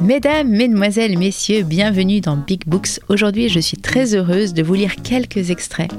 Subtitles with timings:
[0.00, 3.00] Mesdames, Mesdemoiselles, Messieurs, bienvenue dans Big Books.
[3.08, 5.90] Aujourd'hui, je suis très heureuse de vous lire quelques extraits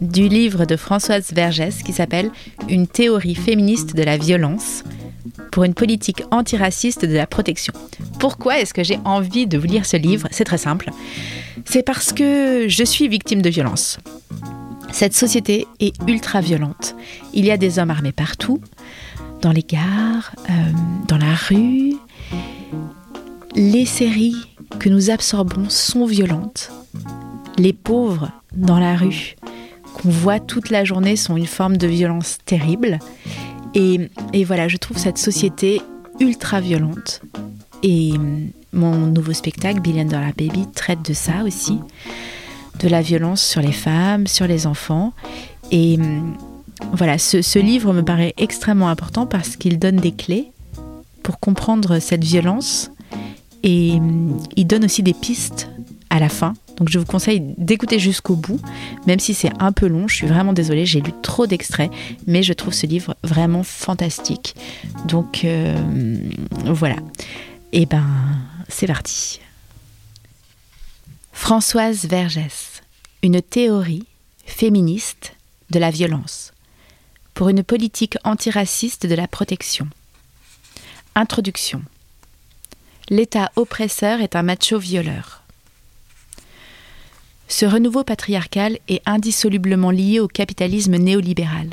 [0.00, 2.30] du livre de Françoise Vergès qui s'appelle
[2.68, 4.82] Une théorie féministe de la violence
[5.52, 7.72] pour une politique antiraciste de la protection.
[8.18, 10.26] Pourquoi est-ce que j'ai envie de vous lire ce livre?
[10.32, 10.90] C'est très simple.
[11.64, 13.98] C'est parce que je suis victime de violence.
[14.92, 16.94] Cette société est ultra violente.
[17.32, 18.60] Il y a des hommes armés partout,
[19.40, 20.52] dans les gares, euh,
[21.08, 21.94] dans la rue,
[23.56, 24.36] les séries
[24.78, 26.70] que nous absorbons sont violentes.
[27.58, 29.34] Les pauvres dans la rue
[29.94, 32.98] qu'on voit toute la journée sont une forme de violence terrible.
[33.74, 34.10] Et,
[34.44, 35.80] voilà, je trouve cette société
[36.20, 37.22] ultra violente.
[37.82, 38.12] Et
[38.72, 41.78] mon nouveau spectacle, Billion Dollar Baby, traite de ça aussi,
[42.82, 45.12] de la violence sur les femmes, sur les enfants.
[45.70, 45.98] Et
[46.92, 50.52] voilà, ce livre me paraît extrêmement important parce qu'il donne des clés
[51.22, 52.90] pour comprendre cette violence
[53.62, 55.68] et hum, il donne aussi des pistes
[56.10, 56.54] à la fin.
[56.76, 58.60] Donc je vous conseille d'écouter jusqu'au bout,
[59.06, 60.08] même si c'est un peu long.
[60.08, 61.90] Je suis vraiment désolée, j'ai lu trop d'extraits,
[62.26, 64.54] mais je trouve ce livre vraiment fantastique.
[65.06, 65.76] Donc euh,
[66.64, 66.96] voilà.
[67.72, 68.04] Et eh ben,
[68.68, 69.40] c'est parti.
[71.32, 72.71] Françoise Vergès,
[73.22, 74.04] une théorie
[74.44, 75.36] féministe
[75.70, 76.52] de la violence
[77.34, 79.88] pour une politique antiraciste de la protection.
[81.14, 81.82] Introduction.
[83.10, 85.44] L'État oppresseur est un macho violeur.
[87.46, 91.70] Ce renouveau patriarcal est indissolublement lié au capitalisme néolibéral.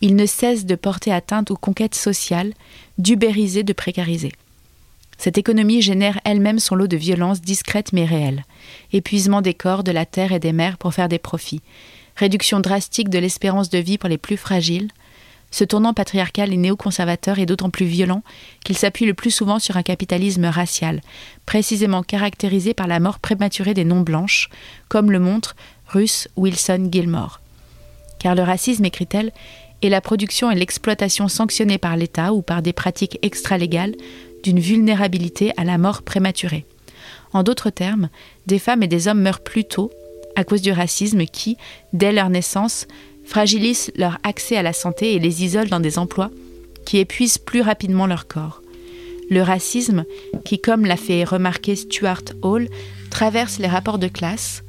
[0.00, 2.54] Il ne cesse de porter atteinte aux conquêtes sociales,
[2.96, 4.32] d'ubériser, de précariser.
[5.18, 8.44] Cette économie génère elle-même son lot de violences discrètes mais réelles.
[8.92, 11.60] Épuisement des corps, de la terre et des mers pour faire des profits.
[12.14, 14.88] Réduction drastique de l'espérance de vie pour les plus fragiles.
[15.50, 18.22] Ce tournant patriarcal et néoconservateur est d'autant plus violent
[18.64, 21.00] qu'il s'appuie le plus souvent sur un capitalisme racial,
[21.46, 24.50] précisément caractérisé par la mort prématurée des non-blanches,
[24.88, 25.56] comme le montre
[25.88, 27.40] Russ Wilson Gilmore.
[28.18, 29.32] Car le racisme, écrit-elle,
[29.80, 33.94] est la production et l'exploitation sanctionnée par l'État ou par des pratiques extralégales
[34.42, 36.64] d'une vulnérabilité à la mort prématurée.
[37.32, 38.08] En d'autres termes,
[38.46, 39.90] des femmes et des hommes meurent plus tôt
[40.36, 41.56] à cause du racisme qui,
[41.92, 42.86] dès leur naissance,
[43.24, 46.30] fragilisent leur accès à la santé et les isolent dans des emplois
[46.86, 48.62] qui épuisent plus rapidement leur corps.
[49.30, 50.04] Le racisme,
[50.44, 52.68] qui, comme l'a fait remarquer Stuart Hall,
[53.10, 54.62] traverse les rapports de classe,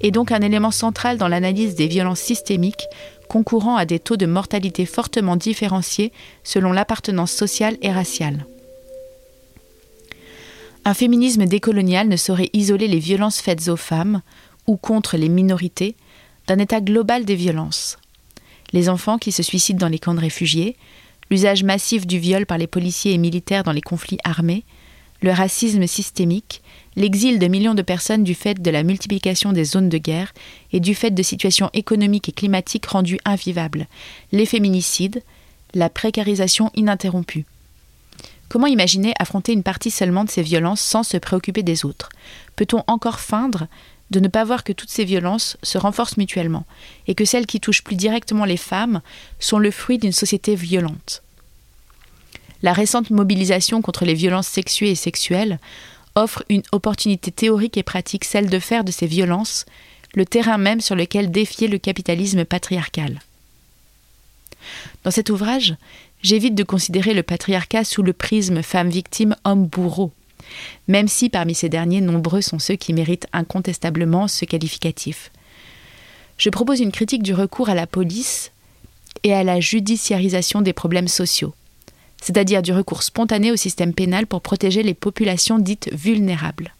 [0.00, 2.86] est donc un élément central dans l'analyse des violences systémiques
[3.28, 8.44] concourant à des taux de mortalité fortement différenciés selon l'appartenance sociale et raciale.
[10.84, 14.22] Un féminisme décolonial ne saurait isoler les violences faites aux femmes
[14.66, 15.94] ou contre les minorités
[16.46, 17.98] d'un état global des violences.
[18.72, 20.76] Les enfants qui se suicident dans les camps de réfugiés,
[21.30, 24.64] l'usage massif du viol par les policiers et militaires dans les conflits armés,
[25.22, 26.62] le racisme systémique,
[26.96, 30.32] l'exil de millions de personnes du fait de la multiplication des zones de guerre
[30.72, 33.86] et du fait de situations économiques et climatiques rendues invivables,
[34.32, 35.22] les féminicides,
[35.74, 37.44] la précarisation ininterrompue.
[38.50, 42.08] Comment imaginer affronter une partie seulement de ces violences sans se préoccuper des autres?
[42.56, 43.68] Peut-on encore feindre
[44.10, 46.66] de ne pas voir que toutes ces violences se renforcent mutuellement
[47.06, 49.02] et que celles qui touchent plus directement les femmes
[49.38, 51.22] sont le fruit d'une société violente?
[52.62, 55.60] La récente mobilisation contre les violences sexuées et sexuelles
[56.16, 59.64] offre une opportunité théorique et pratique, celle de faire de ces violences
[60.14, 63.20] le terrain même sur lequel défier le capitalisme patriarcal.
[65.04, 65.76] Dans cet ouvrage,
[66.22, 70.12] j'évite de considérer le patriarcat sous le prisme femme victime, homme bourreau
[70.88, 75.30] même si parmi ces derniers, nombreux sont ceux qui méritent incontestablement ce qualificatif.
[76.38, 78.52] Je propose une critique du recours à la police
[79.22, 81.54] et à la judiciarisation des problèmes sociaux,
[82.20, 86.74] c'est-à-dire du recours spontané au système pénal pour protéger les populations dites vulnérables.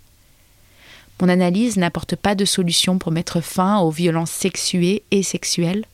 [1.20, 5.84] Mon analyse n'apporte pas de solution pour mettre fin aux violences sexuées et sexuelles,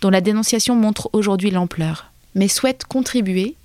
[0.00, 3.56] dont la dénonciation montre aujourd'hui l'ampleur, mais souhaite contribuer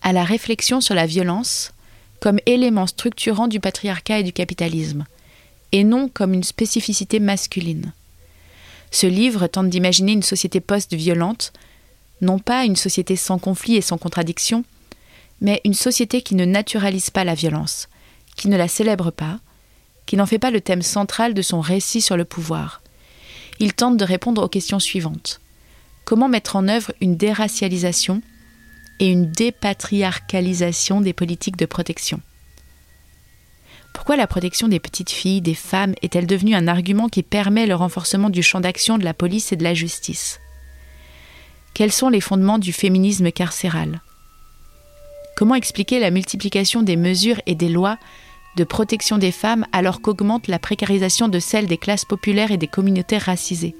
[0.00, 1.72] à la réflexion sur la violence
[2.20, 5.04] comme élément structurant du patriarcat et du capitalisme,
[5.72, 7.92] et non comme une spécificité masculine.
[8.92, 11.52] Ce livre tente d'imaginer une société post-violente,
[12.20, 14.64] non pas une société sans conflit et sans contradiction,
[15.40, 17.88] mais une société qui ne naturalise pas la violence,
[18.36, 19.40] qui ne la célèbre pas,
[20.06, 22.82] qui n'en fait pas le thème central de son récit sur le pouvoir.
[23.58, 25.40] Il tente de répondre aux questions suivantes.
[26.04, 28.22] Comment mettre en œuvre une déracialisation
[28.98, 32.20] et une dépatriarcalisation des politiques de protection?
[33.94, 37.74] Pourquoi la protection des petites filles, des femmes, est-elle devenue un argument qui permet le
[37.74, 40.40] renforcement du champ d'action de la police et de la justice?
[41.74, 44.02] Quels sont les fondements du féminisme carcéral?
[45.36, 47.98] Comment expliquer la multiplication des mesures et des lois
[48.56, 52.68] de protection des femmes alors qu'augmente la précarisation de celles des classes populaires et des
[52.68, 53.74] communautés racisées?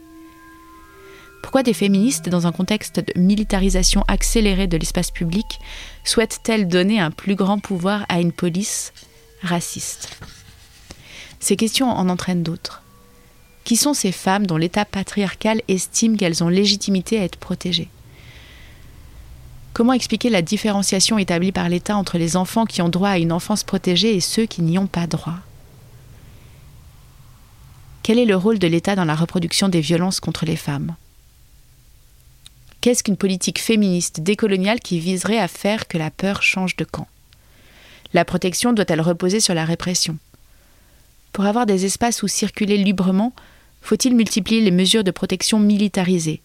[1.43, 5.59] Pourquoi des féministes, dans un contexte de militarisation accélérée de l'espace public,
[6.05, 8.93] souhaitent-elles donner un plus grand pouvoir à une police
[9.43, 10.17] raciste?
[11.41, 12.83] Ces questions en entraînent d'autres.
[13.65, 17.91] Qui sont ces femmes dont l'État patriarcal estime qu'elles ont légitimité à être protégées?
[19.75, 23.33] Comment expliquer la différenciation établie par l'État entre les enfants qui ont droit à une
[23.33, 25.39] enfance protégée et ceux qui n'y ont pas droit?
[28.03, 30.95] Quel est le rôle de l'État dans la reproduction des violences contre les femmes?
[32.83, 37.07] Qu'est-ce qu'une politique féministe décoloniale qui viserait à faire que la peur change de camp?
[38.13, 40.19] La protection doit-elle reposer sur la répression?
[41.33, 43.33] Pour avoir des espaces où circuler librement,
[43.83, 46.41] faut-il multiplier les mesures de protection militarisées?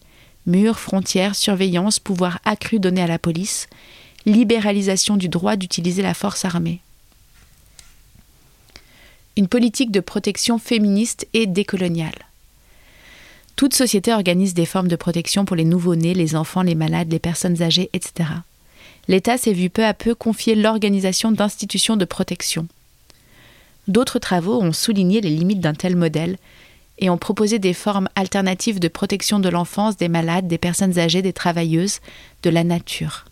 [0.46, 3.66] Murs, frontières, surveillance, pouvoir accru donné à la police,
[4.24, 6.78] libéralisation du droit d'utiliser la force armée?
[9.36, 12.27] Une politique de protection féministe et décoloniale.
[13.58, 17.18] Toute société organise des formes de protection pour les nouveau-nés, les enfants, les malades, les
[17.18, 18.30] personnes âgées, etc.
[19.08, 22.68] L'État s'est vu peu à peu confier l'organisation d'institutions de protection.
[23.88, 26.38] D'autres travaux ont souligné les limites d'un tel modèle
[26.98, 31.22] et ont proposé des formes alternatives de protection de l'enfance, des malades, des personnes âgées,
[31.22, 31.98] des travailleuses,
[32.44, 33.24] de la nature.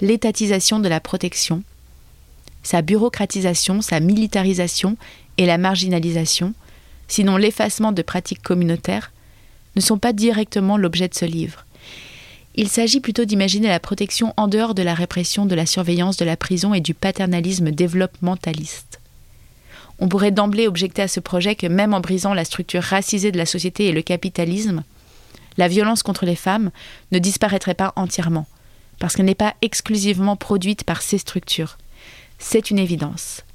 [0.00, 1.62] L'étatisation de la protection,
[2.64, 4.96] sa bureaucratisation, sa militarisation
[5.38, 6.52] et la marginalisation,
[7.06, 9.12] sinon l'effacement de pratiques communautaires,
[9.76, 11.64] ne sont pas directement l'objet de ce livre.
[12.54, 16.24] Il s'agit plutôt d'imaginer la protection en dehors de la répression, de la surveillance, de
[16.24, 19.00] la prison et du paternalisme développementaliste.
[19.98, 23.38] On pourrait d'emblée objecter à ce projet que même en brisant la structure racisée de
[23.38, 24.82] la société et le capitalisme,
[25.58, 26.70] la violence contre les femmes
[27.12, 28.46] ne disparaîtrait pas entièrement,
[28.98, 31.78] parce qu'elle n'est pas exclusivement produite par ces structures.
[32.38, 33.45] C'est une évidence.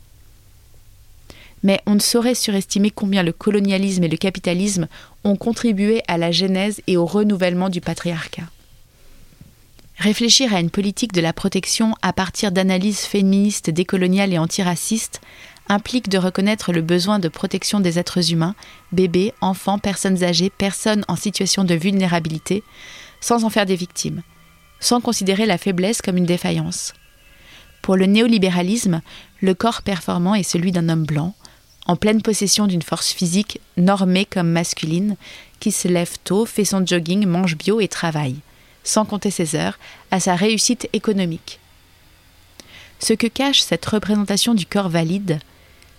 [1.63, 4.88] Mais on ne saurait surestimer combien le colonialisme et le capitalisme
[5.24, 8.50] ont contribué à la genèse et au renouvellement du patriarcat.
[9.98, 15.22] Réfléchir à une politique de la protection à partir d'analyses féministes, décoloniales et antiracistes
[15.69, 18.56] implique de reconnaître le besoin de protection des êtres humains,
[18.92, 22.64] bébés, enfants, personnes âgées, personnes en situation de vulnérabilité,
[23.19, 24.24] sans en faire des victimes,
[24.80, 26.94] sans considérer la faiblesse comme une défaillance.
[27.81, 29.02] Pour le néolibéralisme,
[29.40, 31.36] le corps performant est celui d'un homme blanc,
[31.86, 35.16] en pleine possession d'une force physique normée comme masculine,
[35.60, 38.38] qui se lève tôt, fait son jogging, mange bio et travaille,
[38.83, 39.80] sans compter ses heures,
[40.12, 41.60] à sa réussite économique.
[43.00, 45.39] Ce que cache cette représentation du corps valide,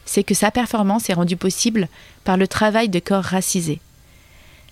[0.05, 1.89] c'est que sa performance est rendue possible
[2.25, 3.81] par le travail de corps racisés.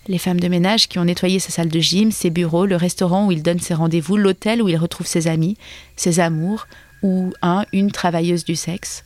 [0.09, 3.27] Les femmes de ménage qui ont nettoyé sa salle de gym, ses bureaux, le restaurant
[3.27, 5.57] où il donne ses rendez-vous, l'hôtel où il retrouve ses amis,
[5.97, 6.67] ses amours,
[7.03, 9.05] ou un, une travailleuse du sexe,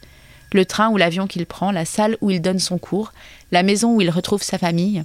[0.54, 3.12] le train ou l'avion qu'il prend, la salle où il donne son cours,
[3.52, 5.04] la maison où il retrouve sa famille,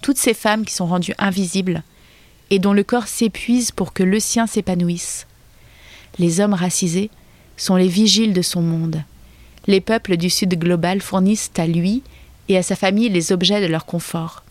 [0.00, 1.82] toutes ces femmes qui sont rendues invisibles
[2.48, 5.26] et dont le corps s'épuise pour que le sien s'épanouisse.
[6.18, 7.10] Les hommes racisés
[7.58, 9.02] sont les vigiles de son monde
[9.66, 12.02] les peuples du Sud global fournissent à lui
[12.48, 14.44] et à sa famille les objets de leur confort.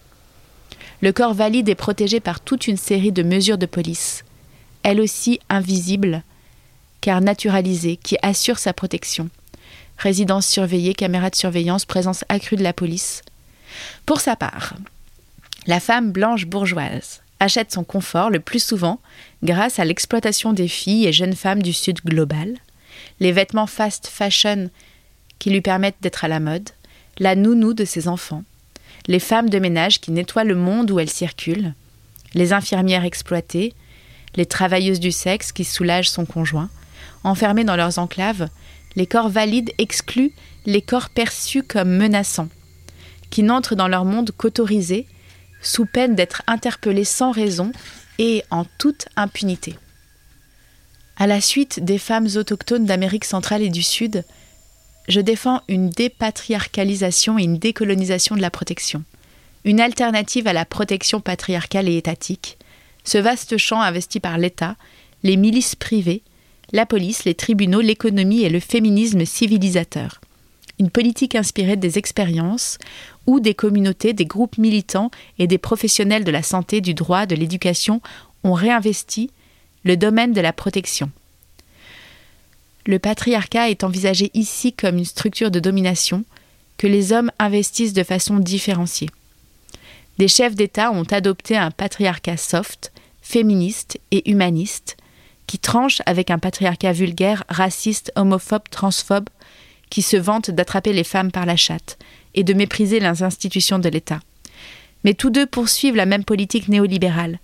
[1.02, 4.24] Le corps valide est protégé par toute une série de mesures de police,
[4.84, 6.24] elles aussi invisibles,
[7.02, 9.30] car naturalisées, qui assurent sa protection.
[9.98, 13.24] Résidence surveillée, caméras de surveillance, présence accrue de la police.
[14.06, 14.76] Pour sa part,
[15.68, 19.00] la femme blanche bourgeoise achète son confort le plus souvent
[19.44, 22.56] grâce à l'exploitation des filles et jeunes femmes du Sud global.
[23.20, 24.70] Les vêtements fast fashion
[25.40, 26.70] qui lui permettent d'être à la mode,
[27.20, 28.44] la nounou de ses enfants,
[29.08, 31.74] les femmes de ménage qui nettoient le monde où elles circulent,
[32.34, 33.74] les infirmières exploitées,
[34.36, 36.70] les travailleuses du sexe qui soulagent son conjoint,
[37.24, 38.50] enfermées dans leurs enclaves,
[38.96, 40.34] les corps valides excluent
[40.66, 42.50] les corps perçus comme menaçants,
[43.30, 45.08] qui n'entrent dans leur monde qu'autorisés,
[45.62, 47.72] sous peine d'être interpellés sans raison
[48.20, 49.76] et en toute impunité.
[51.18, 54.26] À la suite des femmes autochtones d'Amérique centrale et du Sud,
[55.08, 59.04] je défends une dépatriarcalisation et une décolonisation de la protection,
[59.64, 62.58] une alternative à la protection patriarcale et étatique,
[63.04, 64.76] ce vaste champ investi par l'État,
[65.24, 66.24] les milices privées,
[66.72, 70.22] la police, les tribunaux, l'économie et le féminisme civilisateur.
[70.80, 72.78] Une politique inspirée des expériences
[73.28, 77.36] où des communautés, des groupes militants et des professionnels de la santé, du droit, de
[77.36, 78.02] l'éducation
[78.44, 79.32] ont réinvesti
[79.84, 81.12] le domaine de la protection.
[82.86, 86.26] Le patriarcat est envisagé ici comme une structure de domination
[86.78, 89.10] que les hommes investissent de façon différenciée.
[90.18, 92.92] Des chefs d'État ont adopté un patriarcat soft,
[93.22, 94.98] féministe et humaniste,
[95.48, 99.30] qui tranche avec un patriarcat vulgaire, raciste, homophobe, transphobe,
[99.90, 101.98] qui se vante d'attraper les femmes par la chatte
[102.34, 104.20] et de mépriser les institutions de l'État.
[105.04, 107.40] Mais tous deux poursuivent la même politique néolibérale.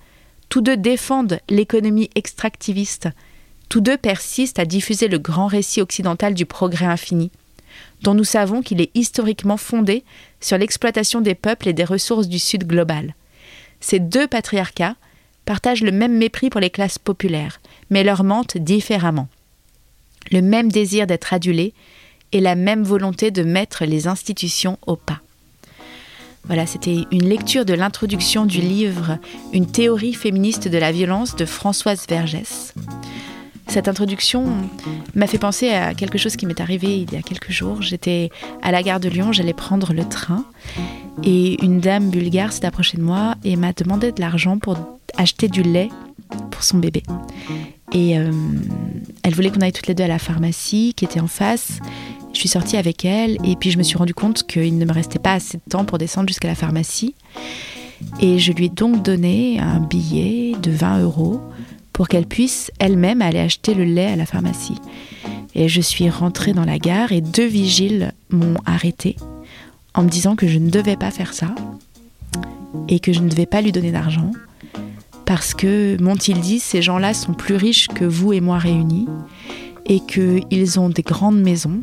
[0.49, 3.07] Tous deux défendent l'économie extractiviste.
[3.69, 7.31] Tous deux persistent à diffuser le grand récit occidental du progrès infini,
[8.01, 10.03] dont nous savons qu'il est historiquement fondé
[10.41, 13.15] sur l'exploitation des peuples et des ressources du Sud global.
[13.79, 14.95] Ces deux patriarcats
[15.45, 17.60] partagent le même mépris pour les classes populaires,
[17.91, 19.27] mais leur mentent différemment.
[20.31, 21.73] Le même désir d'être adulés
[22.31, 25.19] et la même volonté de mettre les institutions au pas.
[26.45, 29.19] Voilà, c'était une lecture de l'introduction du livre
[29.53, 32.73] Une théorie féministe de la violence de Françoise Vergès.
[33.67, 34.47] Cette introduction
[35.13, 37.81] m'a fait penser à quelque chose qui m'est arrivé il y a quelques jours.
[37.81, 38.29] J'étais
[38.61, 40.43] à la gare de Lyon, j'allais prendre le train
[41.23, 44.77] et une dame bulgare s'est approchée de moi et m'a demandé de l'argent pour
[45.17, 45.89] acheter du lait
[46.49, 47.03] pour son bébé.
[47.93, 48.31] Et euh,
[49.23, 51.79] elle voulait qu'on aille toutes les deux à la pharmacie qui était en face.
[52.33, 54.93] Je suis sortie avec elle et puis je me suis rendu compte qu'il ne me
[54.93, 57.13] restait pas assez de temps pour descendre jusqu'à la pharmacie.
[58.19, 61.41] Et je lui ai donc donné un billet de 20 euros
[61.93, 64.77] pour qu'elle puisse elle-même aller acheter le lait à la pharmacie.
[65.53, 69.17] Et je suis rentrée dans la gare et deux vigiles m'ont arrêtée
[69.93, 71.53] en me disant que je ne devais pas faire ça
[72.87, 74.31] et que je ne devais pas lui donner d'argent
[75.25, 79.07] parce que, m'ont-ils dit, ces gens-là sont plus riches que vous et moi réunis
[79.85, 81.81] et qu'ils ont des grandes maisons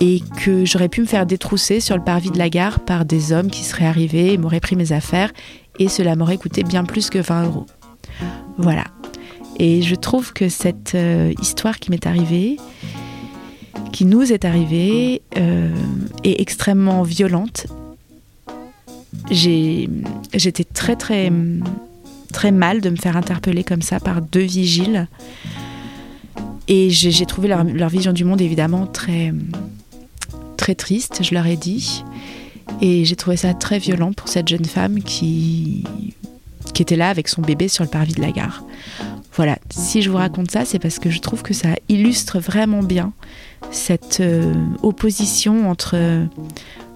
[0.00, 3.32] et que j'aurais pu me faire détrousser sur le parvis de la gare par des
[3.32, 5.32] hommes qui seraient arrivés et m'auraient pris mes affaires
[5.78, 7.66] et cela m'aurait coûté bien plus que 20 euros.
[8.58, 8.84] Voilà.
[9.58, 12.56] Et je trouve que cette euh, histoire qui m'est arrivée,
[13.92, 15.74] qui nous est arrivée, euh,
[16.24, 17.66] est extrêmement violente.
[19.30, 21.30] J'étais très très
[22.32, 25.06] très mal de me faire interpeller comme ça par deux vigiles.
[26.68, 29.32] Et j'ai trouvé leur, vision du monde évidemment très,
[30.56, 32.04] très triste, je leur ai dit.
[32.80, 35.84] Et j'ai trouvé ça très violent pour cette jeune femme qui,
[36.72, 38.64] qui était là avec son bébé sur le parvis de la gare.
[39.34, 42.82] Voilà, si je vous raconte ça, c'est parce que je trouve que ça illustre vraiment
[42.82, 43.12] bien
[43.70, 45.96] cette euh, opposition entre,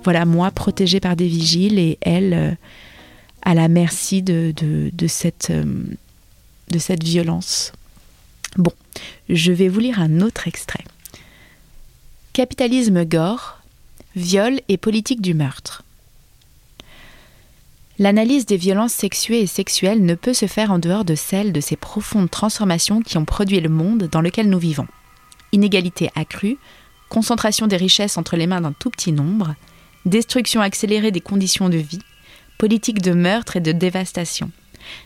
[0.05, 2.53] voilà, moi protégée par des vigiles et elle euh,
[3.43, 4.53] à la merci de,
[5.07, 5.85] cette, euh,
[6.79, 7.73] cette violence.
[8.57, 8.73] Bon,
[9.29, 10.85] je vais vous lire un autre extrait.
[12.33, 13.61] Capitalisme gore,
[14.15, 15.83] viol et politique du meurtre.
[17.99, 21.61] L'analyse des violences sexuées et sexuelles ne peut se faire en dehors de celle de
[21.61, 24.87] ces profondes transformations qui ont produit le monde dans lequel nous vivons.
[25.53, 26.59] Inégalité accrue,
[27.09, 29.55] concentration des richesses entre les mains d'un tout petit nombre,
[30.05, 32.03] destruction accélérée des conditions de vie,
[32.59, 34.51] politique de meurtre et de dévastation.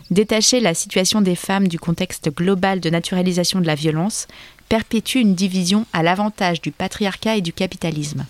[0.09, 4.27] Détacher la situation des femmes du contexte global de naturalisation de la violence
[4.69, 8.25] perpétue une division à l'avantage du patriarcat et du capitalisme.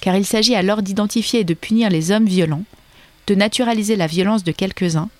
[0.00, 2.64] Car il s'agit alors d'identifier et de punir les hommes violents,
[3.26, 5.10] de naturaliser la violence de quelques-uns,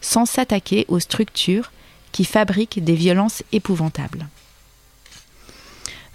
[0.00, 1.72] sans s'attaquer aux structures
[2.12, 4.28] qui fabriquent des violences épouvantables.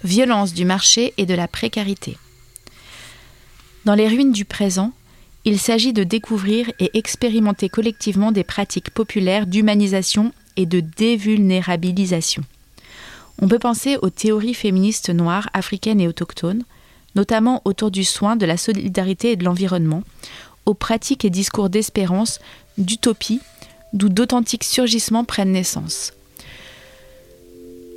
[0.02, 2.16] Violence du marché et de la précarité.
[3.84, 4.92] Dans les ruines du présent,
[5.44, 12.42] il s'agit de découvrir et expérimenter collectivement des pratiques populaires d'humanisation et de dévulnérabilisation.
[13.40, 16.62] On peut penser aux théories féministes noires, africaines et autochtones,
[17.14, 20.02] notamment autour du soin, de la solidarité et de l'environnement,
[20.66, 22.38] aux pratiques et discours d'espérance,
[22.78, 23.40] d'utopie,
[23.92, 26.12] d'où d'authentiques surgissements prennent naissance.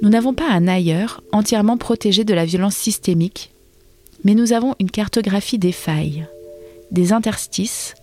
[0.02, 3.52] Nous n'avons pas un ailleurs entièrement protégé de la violence systémique,
[4.24, 6.28] mais nous avons une cartographie des failles,
[6.92, 7.96] des interstices,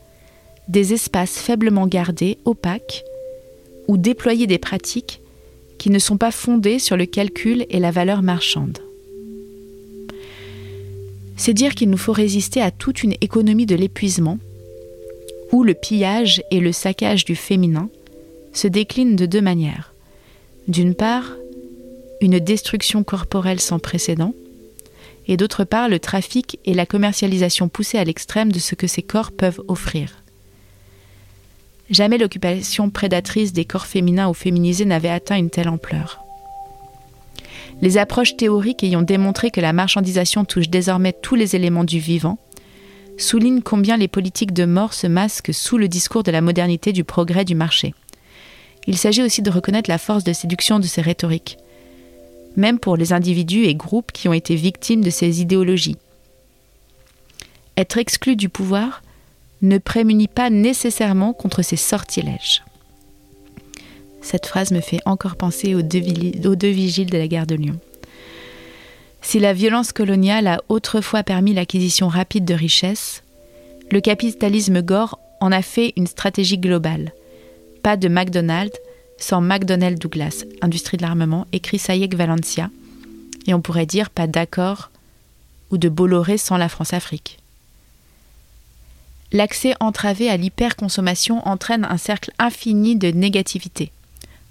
[0.68, 3.04] des espaces faiblement gardés, opaques,
[3.88, 5.20] ou déployer des pratiques
[5.78, 8.78] qui ne sont pas fondées sur le calcul et la valeur marchande.
[11.36, 14.38] C'est dire qu'il nous faut résister à toute une économie de l'épuisement,
[15.52, 17.88] où le pillage et le saccage du féminin
[18.52, 19.92] se déclinent de deux manières.
[20.68, 21.32] D'une part,
[22.20, 24.32] une destruction corporelle sans précédent,
[25.26, 29.02] et d'autre part le trafic et la commercialisation poussée à l'extrême de ce que ces
[29.02, 30.22] corps peuvent offrir.
[31.90, 36.20] Jamais l'occupation prédatrice des corps féminins ou féminisés n'avait atteint une telle ampleur.
[37.82, 42.38] Les approches théoriques ayant démontré que la marchandisation touche désormais tous les éléments du vivant
[43.18, 47.04] soulignent combien les politiques de mort se masquent sous le discours de la modernité du
[47.04, 47.94] progrès du marché.
[48.86, 51.58] Il s'agit aussi de reconnaître la force de séduction de ces rhétoriques
[52.56, 55.96] même pour les individus et groupes qui ont été victimes de ces idéologies.
[57.76, 59.02] Être exclu du pouvoir
[59.62, 62.62] ne prémunit pas nécessairement contre ces sortilèges.
[64.20, 67.78] Cette phrase me fait encore penser aux deux, vigiles de la gare de Lyon.
[69.22, 73.22] Si la violence coloniale a autrefois permis l'acquisition rapide de richesses,
[73.90, 77.12] le capitalisme gore en a fait une stratégie globale.
[77.82, 78.78] Pas de McDonald's
[79.24, 82.68] sans McDonnell Douglas, industrie de l'armement, écrit Sayek Valencia,
[83.46, 84.90] et on pourrait dire pas d'accord
[85.70, 87.38] ou de Bolloré sans la France-Afrique.
[89.32, 93.92] L'accès entravé à l'hyperconsommation entraîne un cercle infini de négativité,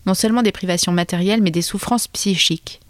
[0.08, 2.82] non seulement des privations matérielles, mais des souffrances psychiques,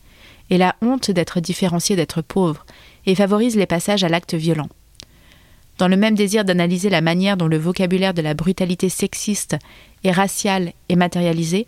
[0.50, 2.66] et la honte d'être différencié d'être pauvre,
[3.06, 4.70] et favorise les passages à l'acte violent.
[5.80, 9.58] Dans le même désir d'analyser la manière dont le vocabulaire de la brutalité sexiste
[10.06, 11.68] et raciale est matérialisé,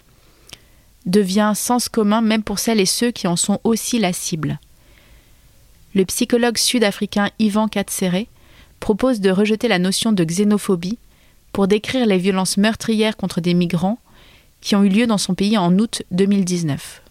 [1.05, 4.59] devient sens commun même pour celles et ceux qui en sont aussi la cible.
[5.93, 8.25] Le psychologue sud-africain Ivan Katsere
[8.79, 10.97] propose de rejeter la notion de xénophobie
[11.53, 13.99] pour décrire les violences meurtrières contre des migrants
[14.61, 17.01] qui ont eu lieu dans son pays en août 2019.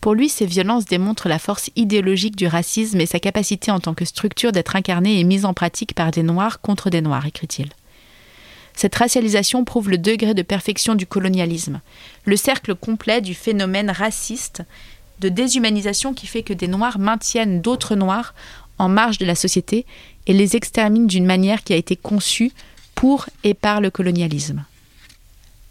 [0.00, 3.94] Pour lui, ces violences démontrent la force idéologique du racisme et sa capacité en tant
[3.94, 7.70] que structure d'être incarnée et mise en pratique par des Noirs contre des Noirs, écrit-il.
[8.76, 11.80] Cette racialisation prouve le degré de perfection du colonialisme,
[12.26, 14.62] le cercle complet du phénomène raciste
[15.20, 18.34] de déshumanisation qui fait que des Noirs maintiennent d'autres Noirs
[18.78, 19.86] en marge de la société
[20.26, 22.52] et les exterminent d'une manière qui a été conçue
[22.94, 24.64] pour et par le colonialisme.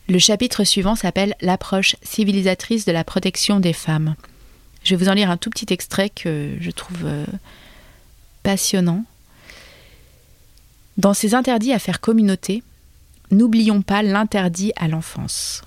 [0.08, 4.16] Le chapitre suivant s'appelle L'approche civilisatrice de la protection des femmes.
[4.84, 7.26] Je vais vous en lire un tout petit extrait que je trouve euh,
[8.42, 9.04] passionnant.
[10.98, 12.64] Dans ces interdits à faire communauté,
[13.36, 15.62] n'oublions pas l'interdit à l'enfance.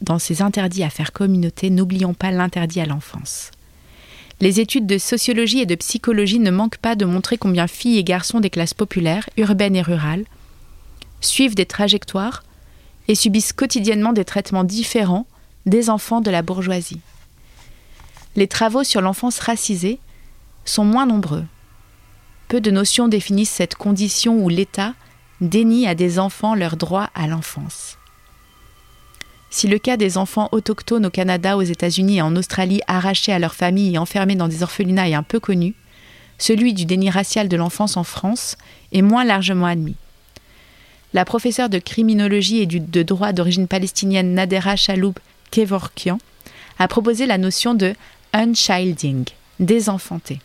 [0.00, 3.50] Dans ces interdits à faire communauté, n'oublions pas l'interdit à l'enfance.
[4.40, 8.04] Les études de sociologie et de psychologie ne manquent pas de montrer combien filles et
[8.04, 10.24] garçons des classes populaires, urbaines et rurales,
[11.20, 12.44] suivent des trajectoires
[13.08, 15.26] et subissent quotidiennement des traitements différents
[15.66, 17.00] des enfants de la bourgeoisie.
[18.36, 19.98] Les travaux sur l'enfance racisée
[20.64, 21.44] sont moins nombreux.
[22.46, 24.94] Peu de notions définissent cette condition où l'État
[25.40, 27.98] dénie à des enfants leur droit à l'enfance.
[29.50, 33.38] Si le cas des enfants autochtones au Canada, aux États-Unis et en Australie arrachés à
[33.38, 35.74] leur famille et enfermés dans des orphelinats est un peu connu,
[36.36, 38.56] celui du déni racial de l'enfance en France
[38.92, 39.96] est moins largement admis.
[41.14, 45.14] La professeure de criminologie et de droit d'origine palestinienne Nadera Chaloub
[45.50, 46.18] Kevorkian
[46.78, 47.94] a proposé la notion de
[48.34, 49.24] unchilding,
[49.58, 50.40] désenfanté,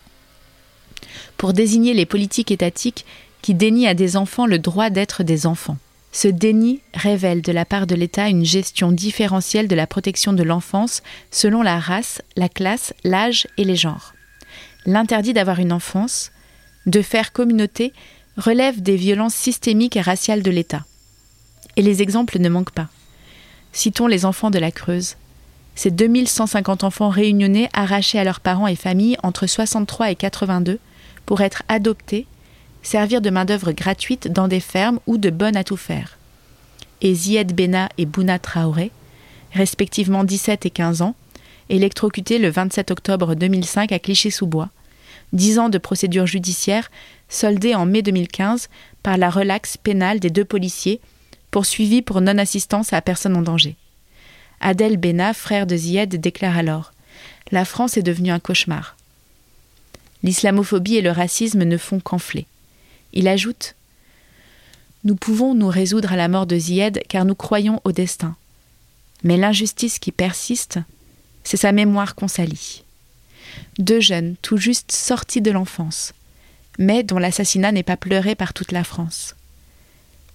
[1.37, 3.05] pour désigner les politiques étatiques
[3.43, 5.77] qui dénient à des enfants le droit d'être des enfants.
[6.13, 10.43] Ce déni révèle de la part de l'État une gestion différentielle de la protection de
[10.43, 14.13] l'enfance selon la race, la classe, l'âge et les genres.
[14.85, 16.31] L'interdit d'avoir une enfance,
[16.85, 17.93] de faire communauté,
[18.37, 20.85] relève des violences systémiques et raciales de l'État.
[21.75, 22.89] Et les exemples ne manquent pas.
[23.73, 25.15] Citons les enfants de la Creuse.
[25.75, 30.79] Ces 2150 enfants réunionnais arrachés à leurs parents et familles entre 63 et 82
[31.25, 32.27] pour être adoptés
[32.83, 36.17] servir de main-d'œuvre gratuite dans des fermes ou de bonnes à tout faire.
[37.01, 38.91] Et Zied Bena et Bouna Traoré,
[39.53, 41.15] respectivement 17 et 15 ans,
[41.69, 44.69] électrocutés le 27 octobre 2005 à Clichy-sous-Bois.
[45.31, 46.91] 10 ans de procédure judiciaire
[47.27, 48.69] soldés en mai 2015
[49.01, 51.01] par la relaxe pénale des deux policiers,
[51.49, 53.75] poursuivis pour non-assistance à personne en danger.
[54.61, 56.93] Adel Bena, frère de Zied, déclare alors
[57.51, 58.95] La France est devenue un cauchemar.
[60.21, 62.45] L'islamophobie et le racisme ne font qu'enfler.
[63.13, 63.75] Il ajoute
[65.03, 68.35] Nous pouvons nous résoudre à la mort de Zied car nous croyons au destin.
[69.23, 70.79] Mais l'injustice qui persiste,
[71.43, 72.83] c'est sa mémoire qu'on salit.
[73.77, 76.13] Deux jeunes, tout juste sortis de l'enfance,
[76.79, 79.35] mais dont l'assassinat n'est pas pleuré par toute la France.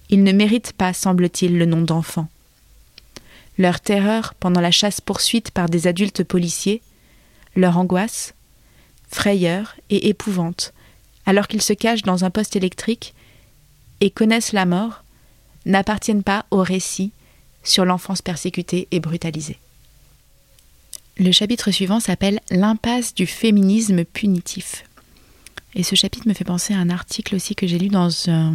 [0.09, 2.29] Ils ne méritent pas, semble-t-il, le nom d'enfants.
[3.57, 6.81] Leur terreur pendant la chasse-poursuite par des adultes policiers,
[7.55, 8.33] leur angoisse,
[9.09, 10.73] frayeur et épouvante
[11.29, 13.13] alors qu'ils se cachent dans un poste électrique
[14.01, 15.03] et connaissent la mort,
[15.67, 17.11] n'appartiennent pas au récit
[17.63, 19.59] sur l'enfance persécutée et brutalisée.
[21.19, 24.85] Le chapitre suivant s'appelle L'impasse du féminisme punitif.
[25.75, 28.51] Et ce chapitre me fait penser à un article aussi que j'ai lu dans un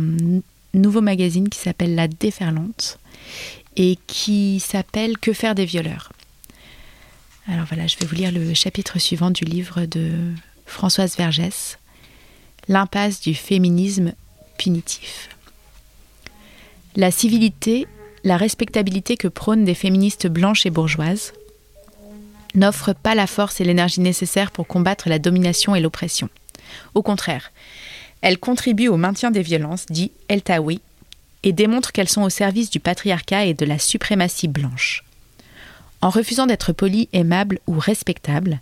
[0.73, 2.99] nouveau magazine qui s'appelle La Déferlante
[3.77, 6.11] et qui s'appelle Que faire des violeurs.
[7.47, 10.11] Alors voilà, je vais vous lire le chapitre suivant du livre de
[10.67, 11.79] Françoise Vergès,
[12.69, 14.13] l'impasse du féminisme
[14.59, 15.29] punitif.
[16.97, 17.87] La civilité,
[18.23, 21.33] la respectabilité que prônent des féministes blanches et bourgeoises
[22.55, 26.29] n'offre pas la force et l'énergie nécessaires pour combattre la domination et l'oppression.
[26.95, 27.51] Au contraire,
[28.21, 30.81] elles contribuent au maintien des violences, dit El Tawi,
[31.43, 35.05] et démontrent qu'elles sont au service du patriarcat et de la suprématie blanche.
[36.01, 38.61] En refusant d'être poli, aimable ou respectable,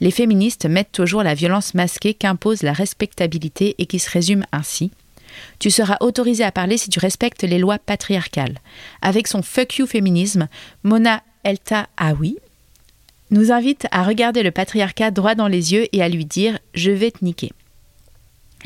[0.00, 4.44] les féministes mettent au jour la violence masquée qu'impose la respectabilité et qui se résume
[4.52, 4.90] ainsi.
[5.58, 8.58] Tu seras autorisé à parler si tu respectes les lois patriarcales.
[9.02, 10.48] Avec son fuck you féminisme,
[10.82, 12.38] Mona Elta Aoui
[13.30, 16.90] nous invite à regarder le patriarcat droit dans les yeux et à lui dire Je
[16.90, 17.52] vais te niquer.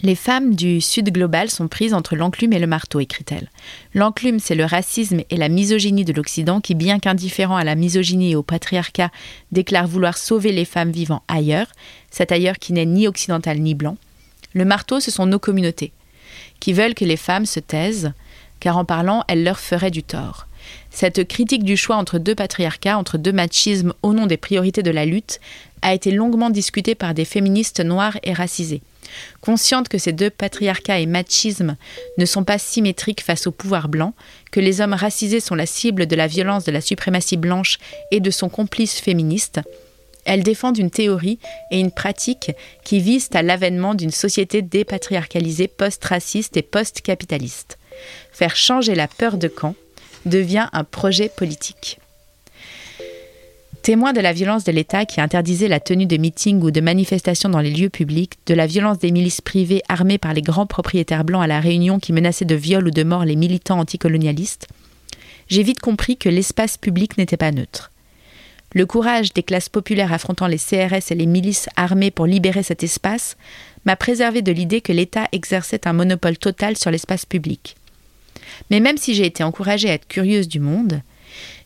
[0.02, 3.50] Les femmes du Sud global sont prises entre l'enclume et le marteau, écrit-elle.
[3.92, 8.30] L'enclume, c'est le racisme et la misogynie de l'Occident qui, bien qu'indifférent à la misogynie
[8.30, 9.10] et au patriarcat,
[9.52, 11.66] déclare vouloir sauver les femmes vivant ailleurs,
[12.10, 13.98] cet ailleurs qui n'est ni occidental ni blanc.
[14.54, 15.92] Le marteau, ce sont nos communautés,
[16.60, 18.12] qui veulent que les femmes se taisent,
[18.58, 20.46] car en parlant, elles leur feraient du tort.
[20.90, 24.90] Cette critique du choix entre deux patriarcats, entre deux machismes au nom des priorités de
[24.90, 25.40] la lutte,
[25.82, 28.82] a été longuement discutée par des féministes noires et racisées.
[29.40, 31.76] Consciente que ces deux patriarcats et machismes
[32.18, 34.14] ne sont pas symétriques face au pouvoir blanc,
[34.50, 37.78] que les hommes racisés sont la cible de la violence de la suprématie blanche
[38.10, 39.60] et de son complice féministe,
[40.24, 41.38] elles défendent une théorie
[41.70, 42.52] et une pratique
[42.84, 47.78] qui visent à l'avènement d'une société dépatriarcalisée post-raciste et post-capitaliste.
[48.32, 49.74] Faire changer la peur de camp
[50.26, 51.99] devient un projet politique.
[53.82, 57.48] Témoin de la violence de l'État qui interdisait la tenue de meetings ou de manifestations
[57.48, 61.24] dans les lieux publics, de la violence des milices privées armées par les grands propriétaires
[61.24, 64.68] blancs à La Réunion qui menaçaient de viol ou de mort les militants anticolonialistes,
[65.48, 67.90] j'ai vite compris que l'espace public n'était pas neutre.
[68.74, 72.84] Le courage des classes populaires affrontant les CRS et les milices armées pour libérer cet
[72.84, 73.38] espace
[73.86, 77.76] m'a préservé de l'idée que l'État exerçait un monopole total sur l'espace public.
[78.70, 81.00] Mais même si j'ai été encouragée à être curieuse du monde,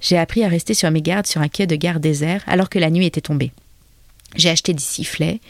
[0.00, 2.78] j'ai appris à rester sur mes gardes sur un quai de gare désert alors que
[2.78, 3.52] la nuit était tombée.
[4.37, 5.40] J'ai acheté des sifflets.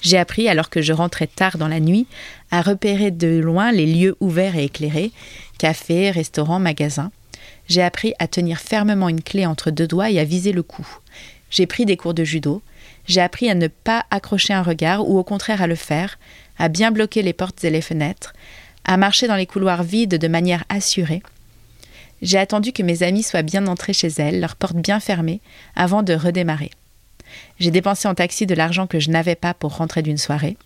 [0.00, 2.06] J'ai appris, alors que je rentrais tard dans la nuit,
[2.50, 5.12] à repérer de loin les lieux ouverts et éclairés
[5.58, 7.12] cafés, restaurants, magasins.
[7.68, 10.86] J'ai appris à tenir fermement une clé entre deux doigts et à viser le coup.
[11.50, 12.62] J'ai pris des cours de judo.
[13.06, 16.18] J'ai appris à ne pas accrocher un regard ou au contraire à le faire,
[16.58, 18.32] à bien bloquer les portes et les fenêtres,
[18.84, 21.22] à marcher dans les couloirs vides de manière assurée,
[22.22, 25.40] j'ai attendu que mes amis soient bien entrés chez elles, leurs portes bien fermées,
[25.74, 26.70] avant de redémarrer.
[27.58, 30.56] J'ai dépensé en taxi de l'argent que je n'avais pas pour rentrer d'une soirée.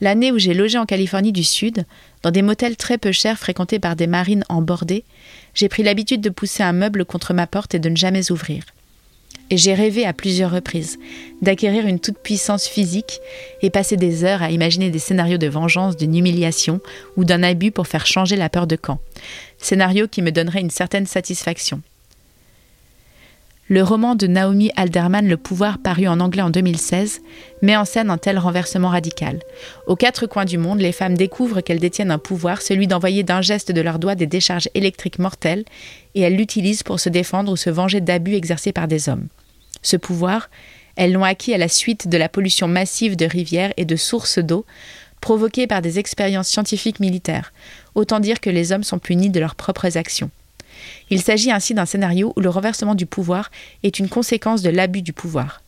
[0.00, 1.86] L'année où j'ai logé en Californie du Sud,
[2.22, 5.04] dans des motels très peu chers fréquentés par des marines en bordée,
[5.54, 8.64] j'ai pris l'habitude de pousser un meuble contre ma porte et de ne jamais ouvrir.
[9.50, 10.98] Et j'ai rêvé à plusieurs reprises
[11.42, 13.20] d'acquérir une toute-puissance physique
[13.60, 16.80] et passer des heures à imaginer des scénarios de vengeance, d'une humiliation
[17.16, 19.00] ou d'un abus pour faire changer la peur de camp.
[19.64, 21.80] Scénario qui me donnerait une certaine satisfaction.
[23.68, 27.22] Le roman de Naomi Alderman Le pouvoir, paru en anglais en 2016,
[27.62, 29.40] met en scène un tel renversement radical.
[29.86, 33.40] Aux quatre coins du monde, les femmes découvrent qu'elles détiennent un pouvoir, celui d'envoyer d'un
[33.40, 35.64] geste de leurs doigts des décharges électriques mortelles,
[36.14, 39.28] et elles l'utilisent pour se défendre ou se venger d'abus exercés par des hommes.
[39.80, 40.50] Ce pouvoir,
[40.96, 44.38] elles l'ont acquis à la suite de la pollution massive de rivières et de sources
[44.38, 44.66] d'eau
[45.24, 47.54] provoquée par des expériences scientifiques militaires.
[47.94, 50.30] Autant dire que les hommes sont punis de leurs propres actions.
[51.08, 53.50] Il s'agit ainsi d'un scénario où le renversement du pouvoir
[53.82, 55.62] est une conséquence de l'abus du pouvoir.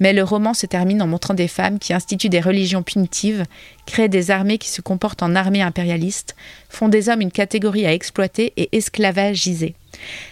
[0.00, 3.44] Mais le roman se termine en montrant des femmes qui instituent des religions punitives,
[3.86, 6.36] créent des armées qui se comportent en armées impérialistes,
[6.68, 9.74] font des hommes une catégorie à exploiter et esclavagiser.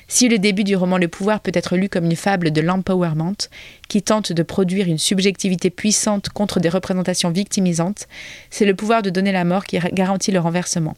[0.09, 3.48] Si le début du roman Le pouvoir peut être lu comme une fable de l'empowerment,
[3.88, 8.07] qui tente de produire une subjectivité puissante contre des représentations victimisantes,
[8.50, 10.96] c'est le pouvoir de donner la mort qui garantit le renversement.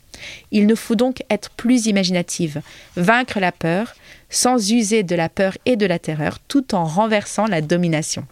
[0.50, 2.61] Il nous faut donc être plus imaginative,
[2.96, 3.94] vaincre la peur,
[4.31, 8.26] sans user de la peur et de la terreur, tout en renversant la domination.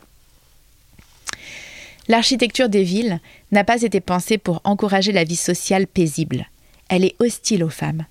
[2.09, 3.21] L'architecture des villes
[3.53, 6.49] n'a pas été pensée pour encourager la vie sociale paisible.
[6.89, 8.07] Elle est hostile aux femmes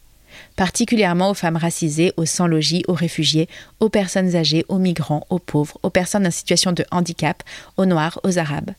[0.56, 3.48] particulièrement aux femmes racisées, aux sans-logis, aux réfugiés,
[3.80, 7.44] aux personnes âgées, aux migrants, aux pauvres, aux personnes en situation de handicap,
[7.78, 8.72] aux noirs, aux arabes.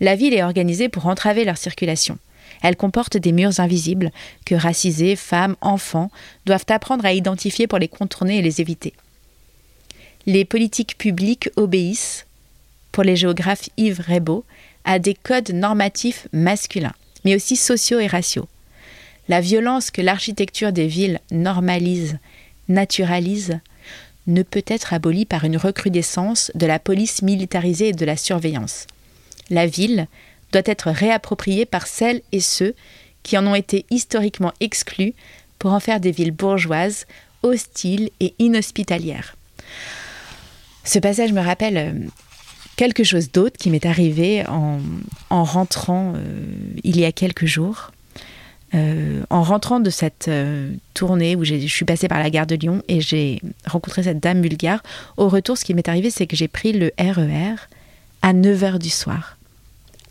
[0.00, 2.18] La ville est organisée pour entraver leur circulation.
[2.62, 4.10] Elle comporte des murs invisibles
[4.44, 6.10] que racisés, femmes, enfants
[6.46, 8.92] doivent apprendre à identifier pour les contourner et les éviter.
[10.26, 12.26] Les politiques publiques obéissent,
[12.94, 14.44] pour les géographes Yves Rebaud,
[14.84, 18.46] à des codes normatifs masculins, mais aussi sociaux et raciaux.
[19.26, 22.18] La violence que l'architecture des villes normalise,
[22.68, 23.58] naturalise,
[24.28, 28.86] ne peut être abolie par une recrudescence de la police militarisée et de la surveillance.
[29.50, 30.06] La ville
[30.52, 32.76] doit être réappropriée par celles et ceux
[33.24, 35.14] qui en ont été historiquement exclus
[35.58, 37.06] pour en faire des villes bourgeoises,
[37.42, 39.34] hostiles et inhospitalières.
[40.84, 41.92] Ce passage me rappelle euh,
[42.76, 44.80] quelque chose d'autre qui m'est arrivé en,
[45.30, 46.20] rentrant euh,
[46.82, 47.92] il y a quelques jours.
[48.74, 52.56] euh, en rentrant de cette euh, tournée où je suis passée par la gare de
[52.56, 54.82] Lyon et j'ai rencontré cette dame bulgare,
[55.16, 57.56] au retour, ce qui m'est arrivé, c'est que j'ai pris le RER e
[58.22, 59.36] à 9h du soir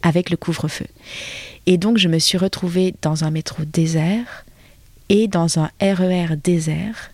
[0.02, 0.86] avec le couvre-feu.
[1.66, 4.46] Et donc, je me suis retrouvée dans un métro désert
[5.10, 7.12] et dans un RER e désert.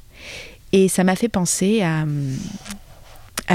[0.71, 2.05] Et ça m'a fait penser à,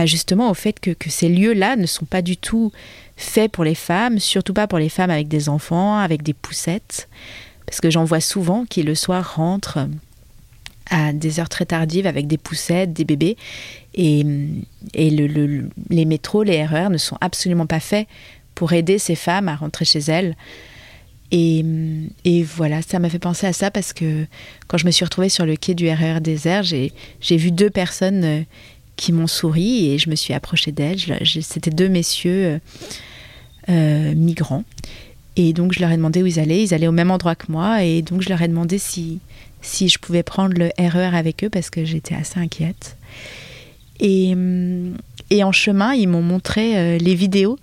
[0.05, 2.73] justement au fait que, ces lieux-là ne sont pas du tout
[3.17, 7.09] faits pour les femmes, surtout pas pour les femmes avec des enfants, avec des poussettes.
[7.67, 9.89] Parce que j'en vois souvent qui le soir rentrent
[10.91, 13.37] à des heures très tardives avec des poussettes, des bébés.
[13.95, 14.27] Et,
[14.93, 18.09] et le, les métros, les RER ne sont absolument pas faits
[18.55, 20.37] pour aider ces femmes à rentrer chez elles.
[21.31, 21.65] Et,
[22.25, 24.27] et voilà, ça m'a fait penser à ça parce que
[24.69, 26.93] quand je me suis retrouvée sur le quai du RER désert, j'ai
[27.37, 28.43] vu deux personnes euh,
[28.97, 30.99] qui m'ont souri et je me suis approchée d'elles.
[31.43, 32.59] C'était deux messieurs euh,
[33.69, 34.65] euh, migrants.
[35.37, 36.63] Et donc je leur ai demandé où ils allaient.
[36.63, 37.83] Ils allaient au même endroit que moi.
[37.83, 39.19] Et donc je leur ai demandé si,
[39.63, 42.97] si je pouvais prendre le RER e avec eux parce que j'étais assez inquiète.
[44.01, 44.35] Et,
[45.31, 47.59] et en chemin, ils m'ont montré euh, les vidéos,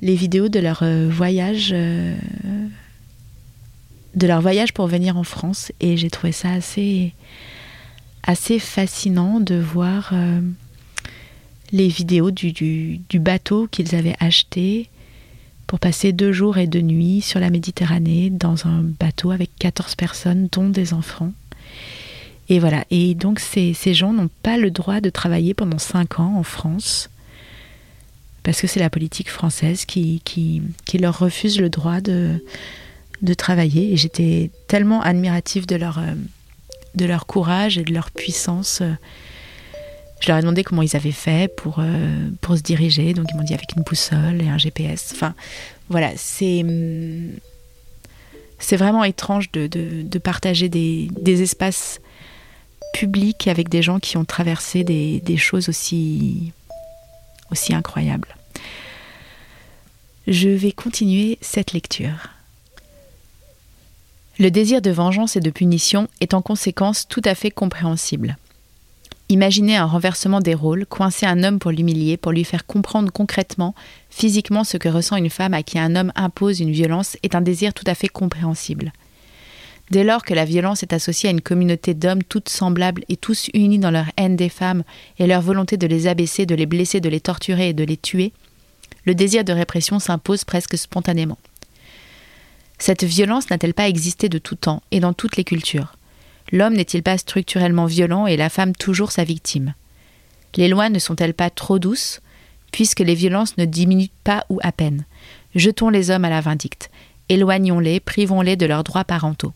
[0.00, 2.16] les vidéos de leur voyage, de
[4.14, 5.72] leur voyage pour venir en France.
[5.80, 7.14] Et j'ai trouvé ça assez,
[8.22, 10.12] assez fascinant de voir
[11.72, 14.88] les vidéos du, du, bateau qu'ils avaient acheté
[15.66, 19.94] pour passer deux jours et deux nuits sur la Méditerranée dans un bateau avec 14
[19.94, 21.32] personnes, dont des enfants.
[22.48, 22.84] Et voilà.
[22.90, 26.42] Et donc ces, ces gens n'ont pas le droit de travailler pendant cinq ans en
[26.42, 27.10] France
[28.48, 32.42] parce que c'est la politique française qui, qui, qui, leur refuse le droit de,
[33.20, 33.92] de travailler.
[33.92, 36.14] Et j'étais tellement admirative de leur, euh,
[36.94, 38.80] de leur courage et de leur puissance.
[40.20, 43.14] Je leur ai demandé comment ils avaient fait pour, euh, pour se diriger.
[43.14, 45.12] Donc ils m'ont dit avec une boussole et un GPS.
[45.14, 45.34] Enfin,
[45.88, 46.60] voilà, c'est.
[46.62, 47.30] Hum,
[48.58, 52.00] c'est vraiment étrange de, de, partager des, des, espaces
[52.92, 56.52] publics avec des gens qui ont traversé des, des choses aussi,
[57.52, 58.36] aussi incroyables.
[60.26, 62.30] Je vais continuer cette lecture.
[64.38, 68.36] Le désir de vengeance et de punition est en conséquence tout à fait compréhensible.
[69.30, 73.74] Imaginez un renversement des rôles, coincer un homme pour l'humilier, pour lui faire comprendre concrètement,
[74.08, 77.42] physiquement ce que ressent une femme à qui un homme impose une violence est un
[77.42, 78.90] désir tout à fait compréhensible.
[79.90, 83.50] Dès lors que la violence est associée à une communauté d'hommes toutes semblables et tous
[83.52, 84.82] unis dans leur haine des femmes
[85.18, 87.96] et leur volonté de les abaisser, de les blesser, de les torturer et de les
[87.98, 88.32] tuer,
[89.04, 91.38] le désir de répression s'impose presque spontanément.
[92.78, 95.97] Cette violence n'a-t-elle pas existé de tout temps et dans toutes les cultures?
[96.50, 99.74] L'homme n'est-il pas structurellement violent et la femme toujours sa victime?
[100.56, 102.20] Les lois ne sont-elles pas trop douces,
[102.72, 105.04] puisque les violences ne diminuent pas ou à peine?
[105.54, 106.90] Jetons les hommes à la vindicte,
[107.28, 109.52] éloignons-les, privons-les de leurs droits parentaux.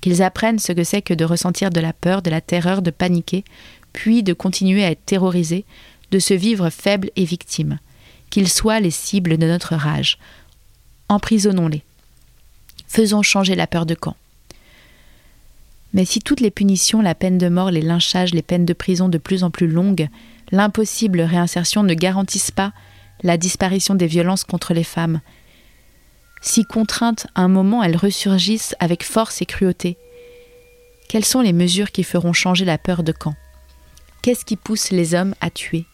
[0.00, 2.90] Qu'ils apprennent ce que c'est que de ressentir de la peur, de la terreur, de
[2.90, 3.44] paniquer,
[3.92, 5.64] puis de continuer à être terrorisés,
[6.10, 7.78] de se vivre faibles et victimes.
[8.30, 10.18] Qu'ils soient les cibles de notre rage.
[11.08, 11.82] Emprisonnons-les.
[12.86, 14.16] Faisons changer la peur de camp.
[15.94, 19.08] Mais si toutes les punitions, la peine de mort, les lynchages, les peines de prison
[19.08, 20.08] de plus en plus longues,
[20.52, 22.72] l'impossible réinsertion ne garantissent pas
[23.22, 25.20] la disparition des violences contre les femmes,
[26.46, 29.96] si contraintes à un moment elles ressurgissent avec force et cruauté,
[31.08, 33.34] quelles sont les mesures qui feront changer la peur de camp?
[34.20, 35.86] Qu'est-ce qui pousse les hommes à tuer?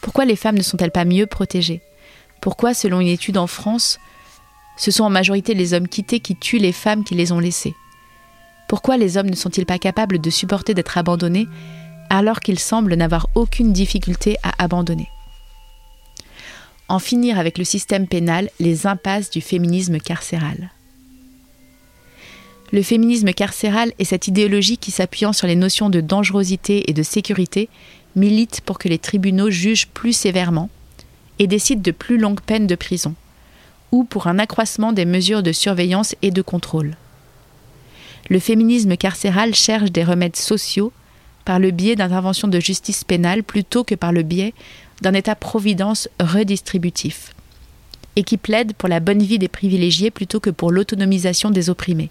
[0.00, 1.82] Pourquoi les femmes ne sont-elles pas mieux protégées?
[2.40, 4.00] Pourquoi, selon une étude en France,
[4.76, 7.74] ce sont en majorité les hommes quittés qui tuent les femmes qui les ont laissées?
[8.70, 11.48] Pourquoi les hommes ne sont-ils pas capables de supporter d'être abandonnés
[12.08, 15.08] alors qu'ils semblent n'avoir aucune difficulté à abandonner?
[16.88, 20.70] En finir avec le système pénal, les impasses du féminisme carcéral.
[22.70, 27.02] Le féminisme carcéral est cette idéologie qui, s'appuyant sur les notions de dangerosité et de
[27.02, 27.68] sécurité,
[28.14, 30.70] milite pour que les tribunaux jugent plus sévèrement
[31.40, 33.16] et décident de plus longues peines de prison,
[33.90, 36.94] ou pour un accroissement des mesures de surveillance et de contrôle
[38.30, 40.92] le féminisme carcéral cherche des remèdes sociaux
[41.44, 44.54] par le biais d'interventions de justice pénale plutôt que par le biais
[45.02, 47.34] d'un État-providence redistributif,
[48.14, 52.10] et qui plaide pour la bonne vie des privilégiés plutôt que pour l'autonomisation des opprimés.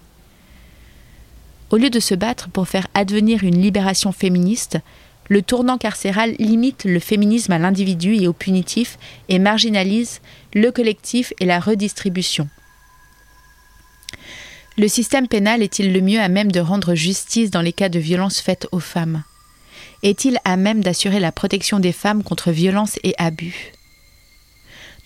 [1.70, 4.78] Au lieu de se battre pour faire advenir une libération féministe,
[5.28, 10.20] le tournant carcéral limite le féminisme à l'individu et au punitif et marginalise
[10.52, 12.48] le collectif et la redistribution.
[14.78, 17.98] Le système pénal est-il le mieux à même de rendre justice dans les cas de
[17.98, 19.24] violences faites aux femmes?
[20.02, 23.72] Est-il à même d'assurer la protection des femmes contre violences et abus?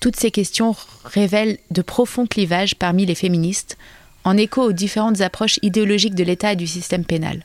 [0.00, 3.76] Toutes ces questions révèlent de profonds clivages parmi les féministes
[4.22, 7.42] en écho aux différentes approches idéologiques de l'État et du système pénal.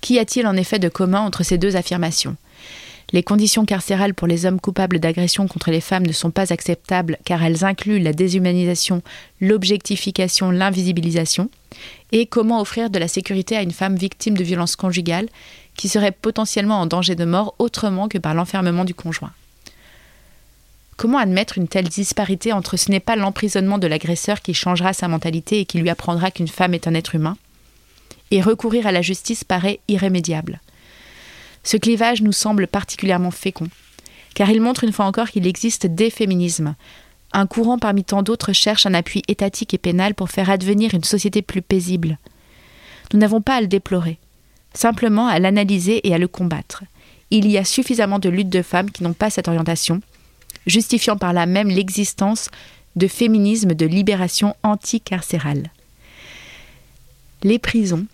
[0.00, 2.36] Qu'y a-t-il en effet de commun entre ces deux affirmations?
[3.12, 7.18] Les conditions carcérales pour les hommes coupables d'agression contre les femmes ne sont pas acceptables
[7.24, 9.02] car elles incluent la déshumanisation,
[9.40, 11.50] l'objectification, l'invisibilisation.
[12.12, 15.28] Et comment offrir de la sécurité à une femme victime de violences conjugales
[15.76, 19.32] qui serait potentiellement en danger de mort autrement que par l'enfermement du conjoint?
[20.96, 25.08] Comment admettre une telle disparité entre ce n'est pas l'emprisonnement de l'agresseur qui changera sa
[25.08, 27.36] mentalité et qui lui apprendra qu'une femme est un être humain?
[28.30, 30.60] Et recourir à la justice paraît irrémédiable.
[31.62, 33.68] Ce clivage nous semble particulièrement fécond,
[34.34, 36.74] car il montre une fois encore qu'il existe des féminismes.
[37.32, 41.04] Un courant parmi tant d'autres cherche un appui étatique et pénal pour faire advenir une
[41.04, 42.18] société plus paisible.
[43.12, 44.18] Nous n'avons pas à le déplorer,
[44.74, 46.84] simplement à l'analyser et à le combattre.
[47.30, 50.00] Il y a suffisamment de luttes de femmes qui n'ont pas cette orientation,
[50.66, 52.50] justifiant par là même l'existence
[52.96, 55.70] de féminismes de libération anticarcérale.
[57.42, 58.06] Les prisons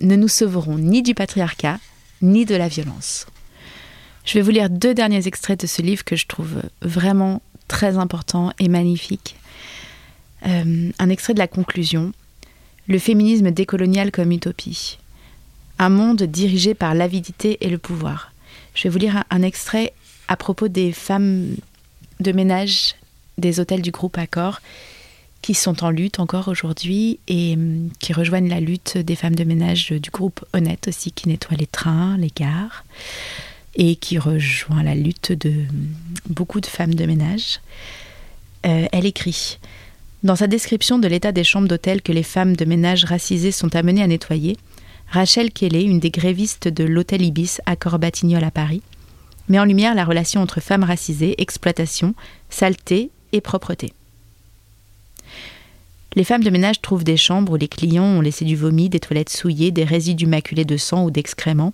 [0.00, 1.78] ne nous sauveront ni du patriarcat,
[2.24, 3.26] ni de la violence.
[4.24, 7.98] Je vais vous lire deux derniers extraits de ce livre que je trouve vraiment très
[7.98, 9.36] important et magnifique.
[10.46, 12.12] Euh, un extrait de la conclusion.
[12.88, 14.98] Le féminisme décolonial comme utopie.
[15.78, 18.32] Un monde dirigé par l'avidité et le pouvoir.
[18.74, 19.92] Je vais vous lire un, un extrait
[20.28, 21.56] à propos des femmes
[22.20, 22.94] de ménage
[23.38, 24.60] des hôtels du groupe Accor
[25.44, 29.44] qui sont en lutte encore aujourd'hui et hum, qui rejoignent la lutte des femmes de
[29.44, 32.86] ménage du groupe Honnête aussi, qui nettoie les trains, les gares,
[33.74, 35.88] et qui rejoint la lutte de hum,
[36.30, 37.60] beaucoup de femmes de ménage.
[38.64, 39.58] Euh, elle écrit
[40.22, 43.76] Dans sa description de l'état des chambres d'hôtel que les femmes de ménage racisées sont
[43.76, 44.56] amenées à nettoyer,
[45.10, 48.80] Rachel Kelly, une des grévistes de l'hôtel Ibis à Batignolles à Paris,
[49.50, 52.14] met en lumière la relation entre femmes racisées, exploitation,
[52.48, 53.92] saleté et propreté.
[56.16, 59.00] Les femmes de ménage trouvent des chambres où les clients ont laissé du vomi, des
[59.00, 61.72] toilettes souillées, des résidus maculés de sang ou d'excréments,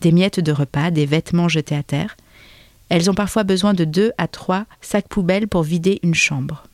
[0.00, 2.16] des miettes de repas, des vêtements jetés à terre.
[2.88, 6.64] Elles ont parfois besoin de deux à trois sacs poubelles pour vider une chambre.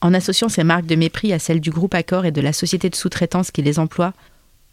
[0.00, 2.90] En associant ces marques de mépris à celles du groupe Accor et de la société
[2.90, 4.12] de sous-traitance qui les emploie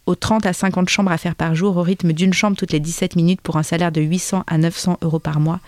[0.06, 2.80] aux 30 à 50 chambres à faire par jour, au rythme d'une chambre toutes les
[2.80, 5.60] 17 minutes pour un salaire de 800 à 900 euros par mois,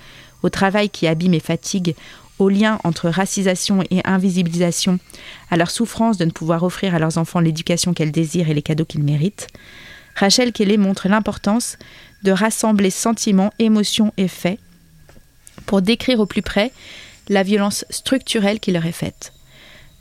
[0.42, 1.94] au travail qui abîme et fatigue,
[2.42, 4.98] au lien entre racisation et invisibilisation,
[5.50, 8.62] à leur souffrance de ne pouvoir offrir à leurs enfants l'éducation qu'elles désirent et les
[8.62, 9.46] cadeaux qu'ils méritent,
[10.16, 11.78] Rachel Kelly montre l'importance
[12.22, 14.58] de rassembler sentiments, émotions et faits
[15.66, 16.72] pour décrire au plus près
[17.28, 19.32] la violence structurelle qui leur est faite.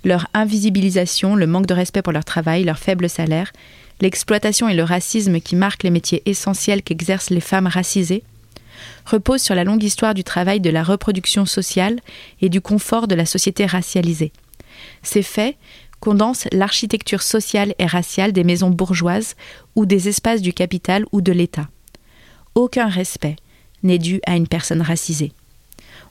[0.04, 3.54] Leur invisibilisation, le manque de respect pour leur travail, leur faible salaire,
[4.02, 8.24] l'exploitation et le racisme qui marquent les métiers essentiels qu'exercent les femmes racisées,
[9.06, 12.00] reposent sur la longue histoire du travail de la reproduction sociale
[12.42, 14.32] et du confort de la société racialisée.
[15.04, 15.56] Ces faits
[16.00, 19.36] condensent l'architecture sociale et raciale des maisons bourgeoises
[19.76, 21.70] ou des espaces du capital ou de l'État.
[22.56, 23.36] Aucun respect
[23.84, 25.32] n'est dû à une personne racisée.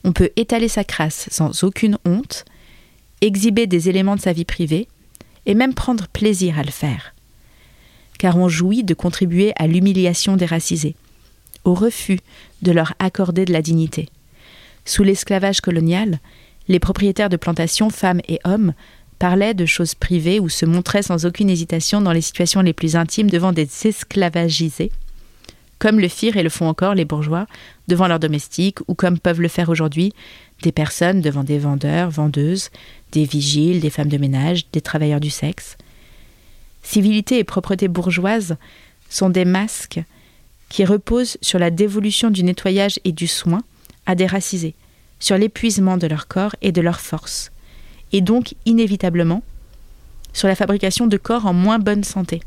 [0.05, 2.45] On peut étaler sa crasse sans aucune honte,
[3.21, 4.89] exhiber des éléments de sa vie privée,
[5.47, 7.15] et même prendre plaisir à le faire
[8.21, 10.95] car on jouit de contribuer à l'humiliation des racisés,
[11.65, 12.21] au refus
[12.63, 14.09] de leur accorder de la dignité.
[14.85, 16.19] Sous l'esclavage colonial,
[16.69, 18.75] les propriétaires de plantations, femmes et hommes,
[19.19, 22.97] parlaient de choses privées ou se montraient sans aucune hésitation dans les situations les plus
[22.97, 24.91] intimes devant des esclavagisés,
[25.79, 27.47] comme le firent et le font encore les bourgeois
[27.89, 30.13] devant leurs domestiques, ou comme peuvent le faire aujourd'hui
[30.63, 32.71] des personnes devant des vendeurs, vendeuses,
[33.13, 35.77] des vigiles, des femmes de ménage, des travailleurs du sexe.
[36.83, 38.57] Civilité et propreté bourgeoise
[39.09, 40.01] sont des masques
[40.71, 43.61] qui reposent sur la dévolution du nettoyage et du soin
[44.07, 44.75] à des racisés,
[45.19, 47.51] sur l'épuisement de leur corps et de leur force,
[48.13, 49.43] et donc inévitablement
[50.33, 52.41] sur la fabrication de corps en moins bonne santé.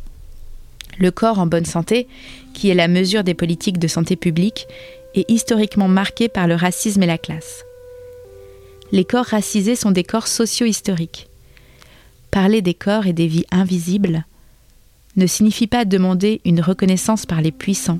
[0.99, 2.07] Le corps en bonne santé,
[2.53, 4.67] qui est la mesure des politiques de santé publique,
[5.15, 7.63] est historiquement marqué par le racisme et la classe.
[8.91, 11.27] Les corps racisés sont des corps socio-historiques.
[12.31, 14.25] Parler des corps et des vies invisibles
[15.15, 17.99] ne signifie pas demander une reconnaissance par les puissants,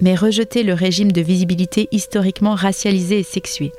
[0.00, 3.72] mais rejeter le régime de visibilité historiquement racialisé et sexué.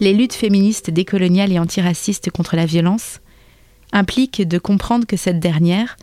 [0.00, 3.20] Les luttes féministes décoloniales et antiracistes contre la violence
[3.92, 5.96] impliquent de comprendre que cette dernière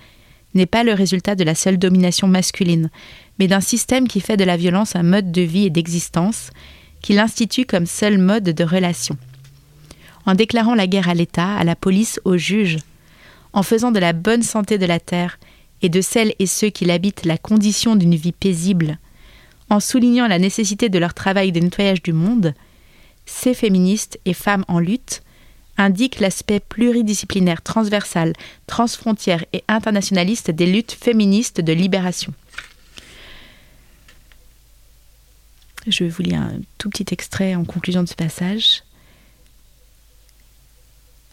[0.54, 2.90] n'est pas le résultat de la seule domination masculine,
[3.40, 6.50] mais d'un système qui fait de la violence un mode de vie et d'existence,
[7.02, 9.18] qui l'institue comme seul mode de relation
[10.26, 12.78] en déclarant la guerre à l'État, à la police, aux juges,
[13.54, 15.40] en faisant de la bonne santé de la terre
[15.82, 18.98] et de celles et ceux qui l'habitent la condition d'une vie paisible,
[19.72, 22.54] en soulignant la nécessité de leur travail de nettoyage du monde,
[23.26, 25.24] ces féministes et femmes en lutte
[25.78, 28.34] indique l'aspect pluridisciplinaire, transversal,
[28.68, 32.34] transfrontière et internationaliste des luttes féministes de libération.
[35.88, 38.84] Je vous lire un tout petit extrait en conclusion de ce passage.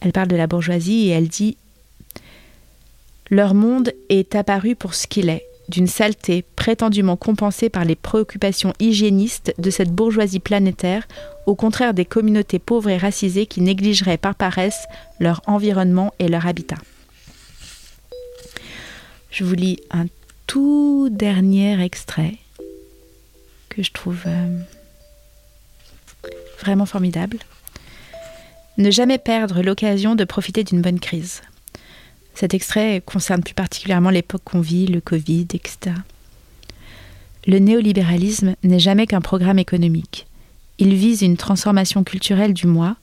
[0.00, 1.56] Elle parle de la bourgeoisie et elle dit
[3.30, 8.72] Leur monde est apparu pour ce qu'il est, d'une saleté prétendument compensée par les préoccupations
[8.80, 11.06] hygiénistes de cette bourgeoisie planétaire,
[11.46, 14.86] au contraire des communautés pauvres et racisées qui négligeraient par paresse
[15.20, 16.78] leur environnement et leur habitat.
[19.30, 20.06] Je vous lis un
[20.46, 22.34] tout dernier extrait
[23.68, 24.58] que je trouve euh,
[26.60, 27.38] vraiment formidable.
[28.78, 31.42] Ne jamais perdre l'occasion de profiter d'une bonne crise.
[32.38, 35.96] Cet extrait concerne plus particulièrement l'époque qu'on vit, le Covid, etc.
[37.48, 40.28] Le néolibéralisme n'est jamais qu'un programme économique.
[40.78, 42.94] Il vise une transformation culturelle du moi,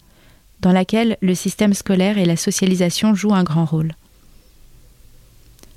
[0.62, 3.92] dans laquelle le système scolaire et la socialisation jouent un grand rôle.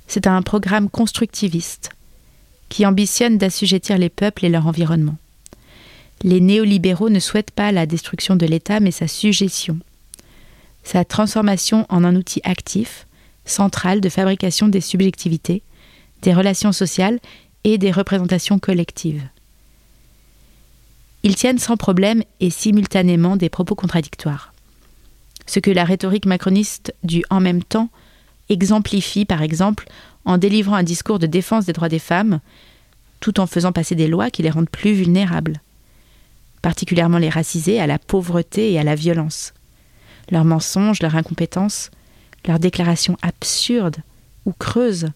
[0.07, 1.91] C'est un programme constructiviste
[2.69, 5.17] qui ambitionne d'assujettir les peuples et leur environnement.
[6.23, 9.81] Les néolibéraux ne souhaitent pas la destruction de l'État, mais sa suggestion,
[10.85, 13.08] sa transformation en un outil actif,
[13.51, 15.63] centrale de fabrication des subjectivités,
[16.23, 17.19] des relations sociales
[17.65, 19.23] et des représentations collectives.
[21.23, 24.53] Ils tiennent sans problème et simultanément des propos contradictoires.
[25.47, 27.91] Ce que la rhétorique macroniste du en même temps
[28.49, 29.89] exemplifie par exemple
[30.25, 32.41] en délivrant un discours de défense des droits des femmes,
[33.21, 35.61] tout en faisant passer des lois qui les rendent plus vulnérables,
[36.63, 39.55] particulièrement les racisés, à la pauvreté et à la violence.
[40.31, 41.91] Leurs mensonges, leur incompétence,
[42.47, 43.99] leurs déclarations absurdes
[44.45, 45.09] ou creuses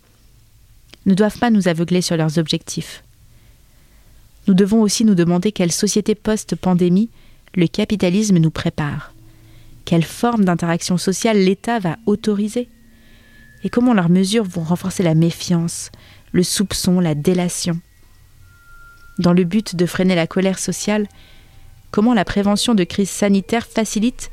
[1.06, 3.02] ne doivent pas nous aveugler sur leurs objectifs.
[4.46, 7.10] Nous devons aussi nous demander quelle société post-pandémie
[7.54, 9.12] le capitalisme nous prépare,
[9.84, 12.68] quelle forme d'interaction sociale l'État va autoriser,
[13.64, 15.90] et comment leurs mesures vont renforcer la méfiance,
[16.32, 17.78] le soupçon, la délation.
[19.18, 21.06] Dans le but de freiner la colère sociale,
[21.90, 24.30] comment la prévention de crises sanitaires facilite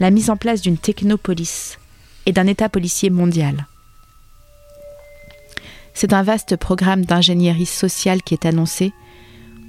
[0.00, 1.78] la mise en place d'une technopolis,
[2.26, 3.66] et d'un État policier mondial.
[5.94, 8.92] C'est un vaste programme d'ingénierie sociale qui est annoncé,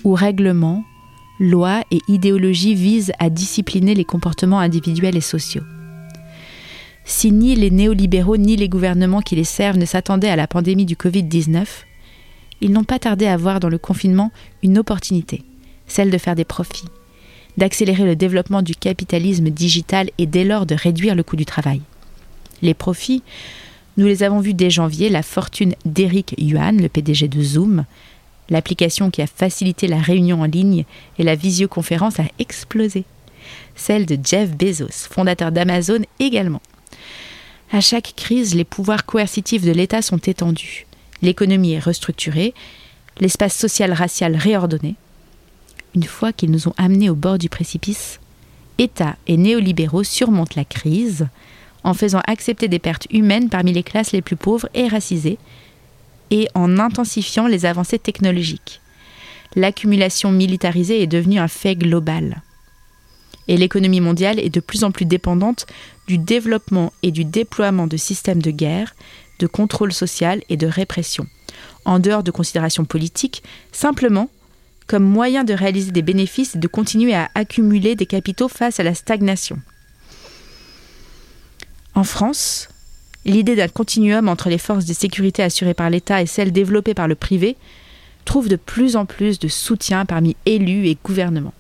[0.04, 0.84] où règlements,
[1.40, 5.64] lois et idéologies visent à discipliner les comportements individuels et sociaux.
[7.06, 10.86] Si ni les néolibéraux ni les gouvernements qui les servent ne s'attendaient à la pandémie
[10.86, 11.66] du Covid-19,
[12.60, 14.32] ils n'ont pas tardé à voir dans le confinement
[14.64, 15.44] une opportunité,
[15.88, 16.90] celle de faire des profits,
[17.56, 21.82] d'accélérer le développement du capitalisme digital et dès lors de réduire le coût du travail.
[22.62, 23.24] Les profits,
[23.98, 27.86] nous les avons vus dès janvier, la fortune d'Eric Yuan, le PDG de Zoom,
[28.50, 30.86] l'application qui a facilité la réunion en ligne
[31.18, 33.06] et la visioconférence a explosé.
[33.76, 36.62] Celle de Jeff Bezos, fondateur d'Amazon également.
[37.72, 40.86] À chaque crise, les pouvoirs coercitifs de l'État sont étendus.
[41.22, 42.54] L'économie est restructurée,
[43.20, 44.96] l'espace social racial réordonné.
[45.96, 48.20] Une fois qu'ils nous ont amenés au bord du précipice,
[48.78, 51.28] État et néolibéraux surmontent la crise,
[51.88, 55.38] en faisant accepter des pertes humaines parmi les classes les plus pauvres et racisées,
[56.32, 58.82] et en intensifiant les avancées technologiques.
[59.56, 62.42] L'accumulation militarisée est devenue un fait global.
[63.48, 65.66] Et l'économie mondiale est de plus en plus dépendante
[66.08, 68.94] du développement et du déploiement de systèmes de guerre,
[69.40, 71.26] de contrôle social et de répression,
[71.86, 74.30] en dehors de considérations politiques, simplement
[74.88, 78.84] comme moyen de réaliser des bénéfices et de continuer à accumuler des capitaux face à
[78.84, 79.58] la stagnation.
[81.98, 82.70] En France,
[83.26, 87.08] l'idée d'un continuum entre les forces de sécurité assurées par l'État et celles développées par
[87.08, 87.58] le privé
[88.24, 91.56] trouve de plus en plus de soutien parmi élus et gouvernements.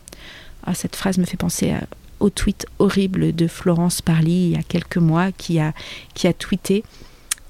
[0.63, 1.73] Ah, cette phrase me fait penser
[2.19, 5.73] au tweet horrible de Florence Parly il y a quelques mois qui a,
[6.13, 6.83] qui a tweeté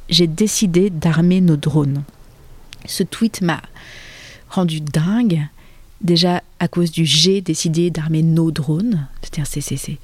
[0.08, 2.06] J'ai décidé d'armer nos drones.
[2.86, 3.62] Ce tweet m'a
[4.50, 5.46] rendu dingue,
[6.00, 9.10] déjà à cause du j'ai décidé d'armer nos drones.
[9.22, 10.00] C'est-à-dire, c'est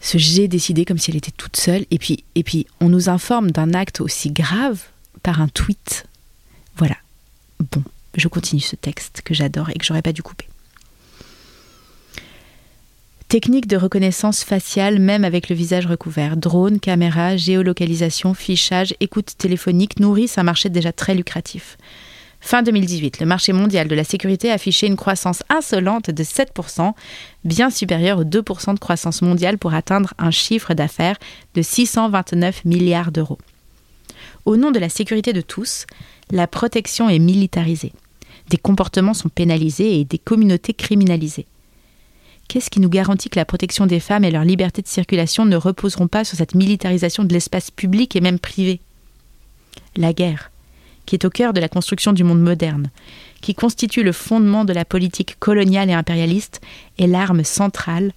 [0.00, 1.84] ce j'ai décidé comme si elle était toute seule.
[1.90, 4.80] Et puis, et puis on nous informe d'un acte aussi grave
[5.22, 6.06] par un tweet.
[6.76, 6.96] Voilà.
[7.72, 7.82] Bon,
[8.16, 10.48] je continue ce texte que j'adore et que j'aurais pas dû couper.
[13.28, 16.38] Technique de reconnaissance faciale même avec le visage recouvert.
[16.38, 21.76] Drone, caméra, géolocalisation, fichage, écoute téléphonique nourrissent un marché déjà très lucratif.
[22.40, 26.92] Fin 2018, le marché mondial de la sécurité affichait une croissance insolente de 7%,
[27.44, 31.18] bien supérieure aux 2% de croissance mondiale pour atteindre un chiffre d'affaires
[31.54, 33.38] de 629 milliards d'euros.
[34.44, 35.84] Au nom de la sécurité de tous,
[36.30, 37.92] la protection est militarisée.
[38.50, 41.46] Des comportements sont pénalisés et des communautés criminalisées.
[42.48, 45.56] Qu'est-ce qui nous garantit que la protection des femmes et leur liberté de circulation ne
[45.56, 48.80] reposeront pas sur cette militarisation de l'espace public et même privé?
[49.96, 50.50] La guerre,
[51.08, 52.90] qui est au cœur de la construction du monde moderne,
[53.40, 56.60] qui constitue le fondement de la politique coloniale et impérialiste,
[56.98, 58.12] est l'arme centrale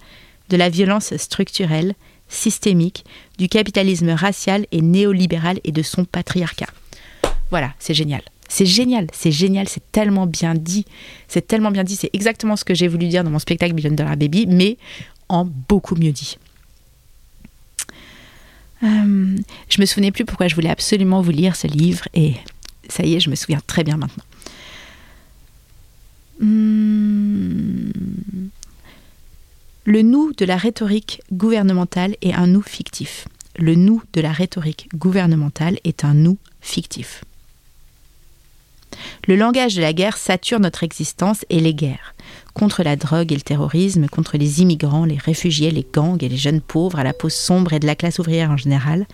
[0.49, 1.95] de la violence structurelle,
[2.27, 3.05] systémique,
[3.37, 6.67] du capitalisme racial et néolibéral et de son patriarcat.
[7.49, 8.23] Voilà, c'est génial.
[8.49, 10.85] C'est génial, c'est génial, c'est tellement bien dit.
[11.29, 13.91] C'est tellement bien dit, c'est exactement ce que j'ai voulu dire dans mon spectacle Billion
[13.91, 14.75] Dollar Baby, mais
[15.29, 16.37] en beaucoup mieux dit.
[18.83, 19.37] Euh,
[19.69, 22.33] je me souvenais plus pourquoi je voulais absolument vous lire ce livre et
[22.91, 24.23] ça y est, je me souviens très bien maintenant.
[26.39, 27.91] Hmm.
[29.85, 33.27] Le nous de la rhétorique gouvernementale est un nous fictif.
[33.57, 37.23] Le nous de la rhétorique gouvernementale est un nous fictif.
[39.27, 42.15] Le langage de la guerre sature notre existence et les guerres.
[42.53, 46.37] Contre la drogue et le terrorisme, contre les immigrants, les réfugiés, les gangs et les
[46.37, 49.05] jeunes pauvres à la peau sombre et de la classe ouvrière en général,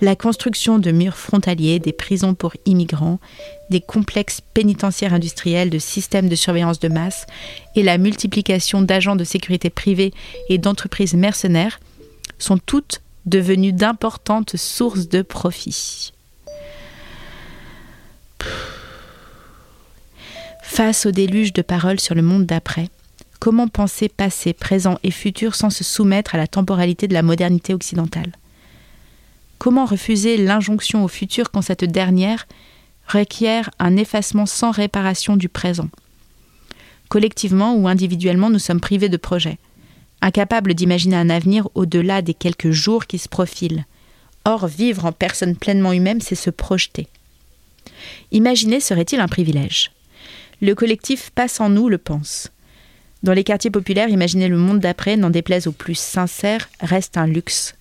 [0.00, 3.20] la construction de murs frontaliers, des prisons pour immigrants,
[3.70, 7.26] des complexes pénitentiaires industriels, de systèmes de surveillance de masse
[7.74, 10.12] et la multiplication d'agents de sécurité privés
[10.48, 11.80] et d'entreprises mercenaires
[12.38, 16.12] sont toutes devenues d'importantes sources de profit.
[20.74, 22.88] Face au déluge de paroles sur le monde d'après,
[23.38, 27.74] comment penser passé, présent et futur sans se soumettre à la temporalité de la modernité
[27.74, 28.32] occidentale?
[29.58, 32.48] Comment refuser l'injonction au futur quand cette dernière
[33.06, 35.90] requiert un effacement sans réparation du présent?
[37.08, 39.58] Collectivement ou individuellement, nous sommes privés de projets,
[40.22, 43.84] incapables d'imaginer un avenir au-delà des quelques jours qui se profilent.
[44.44, 47.06] Or, vivre en personne pleinement humaine, c'est se projeter.
[48.32, 49.93] Imaginer serait-il un privilège?
[50.60, 52.50] Le collectif Passe en nous le pense.
[53.22, 57.26] Dans les quartiers populaires, imaginer le monde d'après, n'en déplaise aux plus sincères, reste un
[57.26, 57.74] luxe.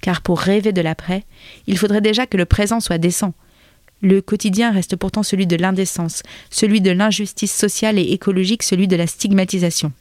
[0.00, 1.24] Car pour rêver de l'après,
[1.66, 3.32] il faudrait déjà que le présent soit décent.
[4.02, 8.96] Le quotidien reste pourtant celui de l'indécence, celui de l'injustice sociale et écologique, celui de
[8.96, 9.92] la stigmatisation.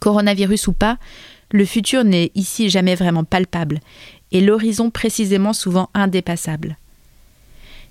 [0.00, 0.98] Coronavirus ou pas,
[1.52, 3.80] le futur n'est ici jamais vraiment palpable,
[4.32, 6.76] et l'horizon précisément souvent indépassable.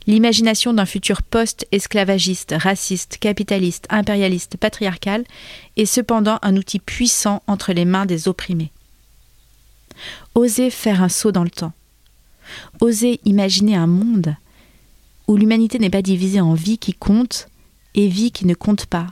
[0.07, 5.23] L'imagination d'un futur post-esclavagiste, raciste, capitaliste, impérialiste, patriarcal
[5.77, 8.71] est cependant un outil puissant entre les mains des opprimés.
[10.35, 11.73] Oser faire un saut dans le temps.
[12.81, 14.35] Oser imaginer un monde
[15.27, 17.47] où l'humanité n'est pas divisée en vie qui compte
[17.95, 19.07] et vie qui ne compte pas,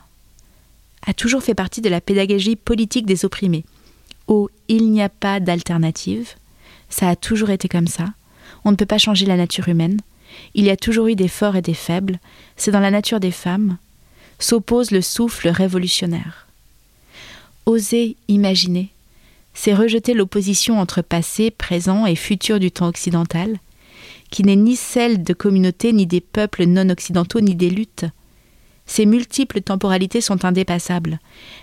[1.08, 3.66] a toujours fait partie de la pédagogie politique des opprimés.
[4.28, 6.36] Où il n'y a pas d'alternative,
[6.89, 8.14] ça a toujours été comme ça,
[8.64, 10.00] on ne peut pas changer la nature humaine,
[10.53, 12.19] il y a toujours eu des forts et des faibles,
[12.55, 13.77] c'est dans la nature des femmes,
[14.39, 16.47] s'oppose le souffle révolutionnaire.
[17.65, 18.89] Oser imaginer,
[19.53, 23.59] c'est rejeter l'opposition entre passé, présent et futur du temps occidental,
[24.31, 28.05] qui n'est ni celle de communautés, ni des peuples non occidentaux, ni des luttes.
[28.86, 31.19] Ces multiples temporalités sont indépassables.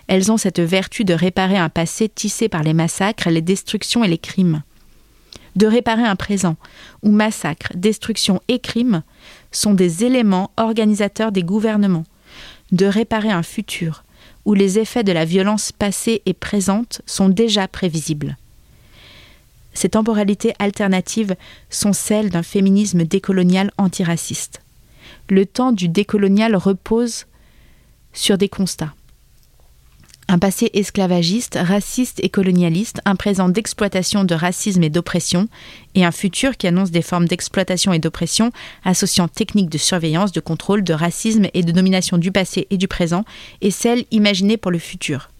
[0.06, 4.08] Elles ont cette vertu de réparer un passé tissé par les massacres, les destructions et
[4.08, 4.62] les crimes
[5.61, 6.56] de réparer un présent
[7.02, 9.02] où massacre, destruction et crime
[9.52, 12.06] sont des éléments organisateurs des gouvernements,
[12.72, 14.02] de réparer un futur
[14.46, 18.38] où les effets de la violence passée et présente sont déjà prévisibles.
[19.74, 21.36] Ces temporalités alternatives
[21.68, 24.62] sont celles d'un féminisme décolonial antiraciste.
[25.28, 27.26] Le temps du décolonial repose
[28.14, 28.94] sur des constats
[30.31, 35.49] un passé esclavagiste, raciste et colonialiste, un présent d'exploitation, de racisme et d'oppression,
[35.97, 38.53] et un futur qui annonce des formes d'exploitation et d'oppression
[38.85, 42.87] associant techniques de surveillance, de contrôle, de racisme et de domination du passé et du
[42.87, 43.24] présent,
[43.61, 45.31] et celles imaginées pour le futur.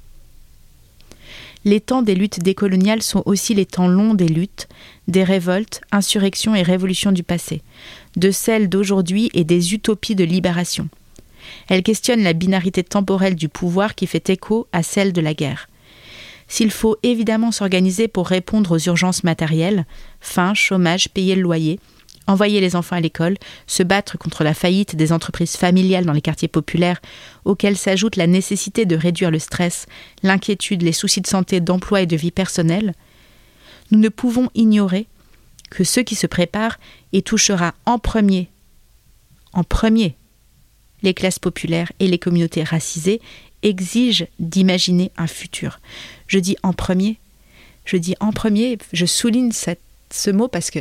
[1.65, 4.67] Les temps des luttes décoloniales sont aussi les temps longs des luttes,
[5.07, 7.63] des révoltes, insurrections et révolutions du passé,
[8.17, 10.89] de celles d'aujourd'hui et des utopies de libération.
[11.69, 15.69] Elle questionne la binarité temporelle du pouvoir qui fait écho à celle de la guerre.
[16.49, 19.87] S'il faut évidemment s'organiser pour répondre aux urgences matérielles,
[20.21, 21.79] faim, chômage, payer le loyer,
[22.27, 23.37] envoyer les enfants à l'école,
[23.67, 27.01] se battre contre la faillite des entreprises familiales dans les quartiers populaires,
[27.45, 29.87] auxquels s'ajoute la nécessité de réduire le stress,
[30.23, 32.95] l'inquiétude, les soucis de santé, d'emploi et de vie personnelle,
[33.91, 35.07] nous ne pouvons ignorer
[35.71, 36.79] que ce qui se prépare
[37.13, 38.49] et touchera en premier,
[39.53, 40.17] en premier
[41.03, 43.21] les classes populaires et les communautés racisées
[43.63, 45.81] exigent d'imaginer un futur.
[46.27, 47.19] Je dis en premier,
[47.85, 50.81] je dis en premier, je souligne ce mot parce que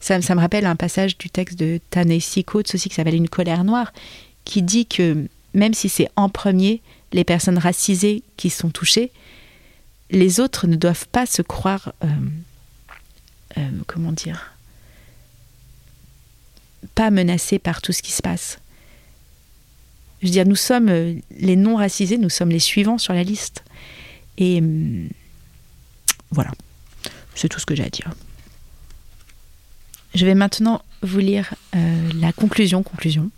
[0.00, 3.92] ça, me rappelle un passage du texte de Ta-Nehisi aussi qui s'appelle Une colère noire,
[4.44, 6.82] qui dit que même si c'est en premier
[7.12, 9.12] les personnes racisées qui sont touchées,
[10.10, 12.08] les autres ne doivent pas se croire, euh,
[13.58, 14.52] euh, comment dire,
[16.94, 18.58] pas menacés par tout ce qui se passe.
[20.22, 20.88] Je veux dire, nous sommes
[21.38, 23.64] les non racisés, nous sommes les suivants sur la liste.
[24.38, 25.08] Et hum,
[26.30, 26.52] voilà,
[27.34, 28.10] c'est tout ce que j'ai à dire.
[30.14, 32.82] Je vais maintenant vous lire la conclusion.
[32.82, 33.30] Conclusion.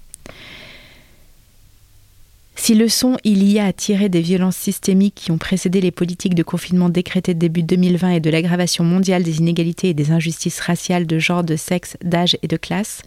[2.56, 6.34] Si leçon il y a à tirer des violences systémiques qui ont précédé les politiques
[6.34, 11.06] de confinement décrétées début 2020 et de l'aggravation mondiale des inégalités et des injustices raciales
[11.06, 13.02] de genre, de sexe, d'âge et de classe,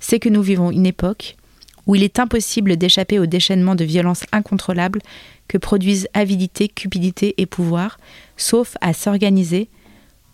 [0.00, 1.36] c'est que nous vivons une époque
[1.86, 5.00] où il est impossible d'échapper au déchaînement de violences incontrôlables
[5.48, 7.98] que produisent avidité, cupidité et pouvoir,
[8.36, 9.68] sauf à s'organiser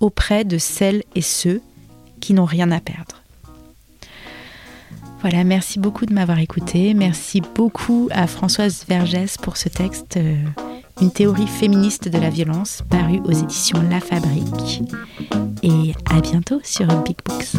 [0.00, 1.60] auprès de celles et ceux
[2.20, 3.22] qui n'ont rien à perdre.
[5.20, 6.94] Voilà, merci beaucoup de m'avoir écouté.
[6.94, 10.36] Merci beaucoup à Françoise Vergès pour ce texte, euh,
[11.00, 14.82] Une théorie féministe de la violence, paru aux éditions La Fabrique.
[15.64, 17.56] Et à bientôt sur Big Books.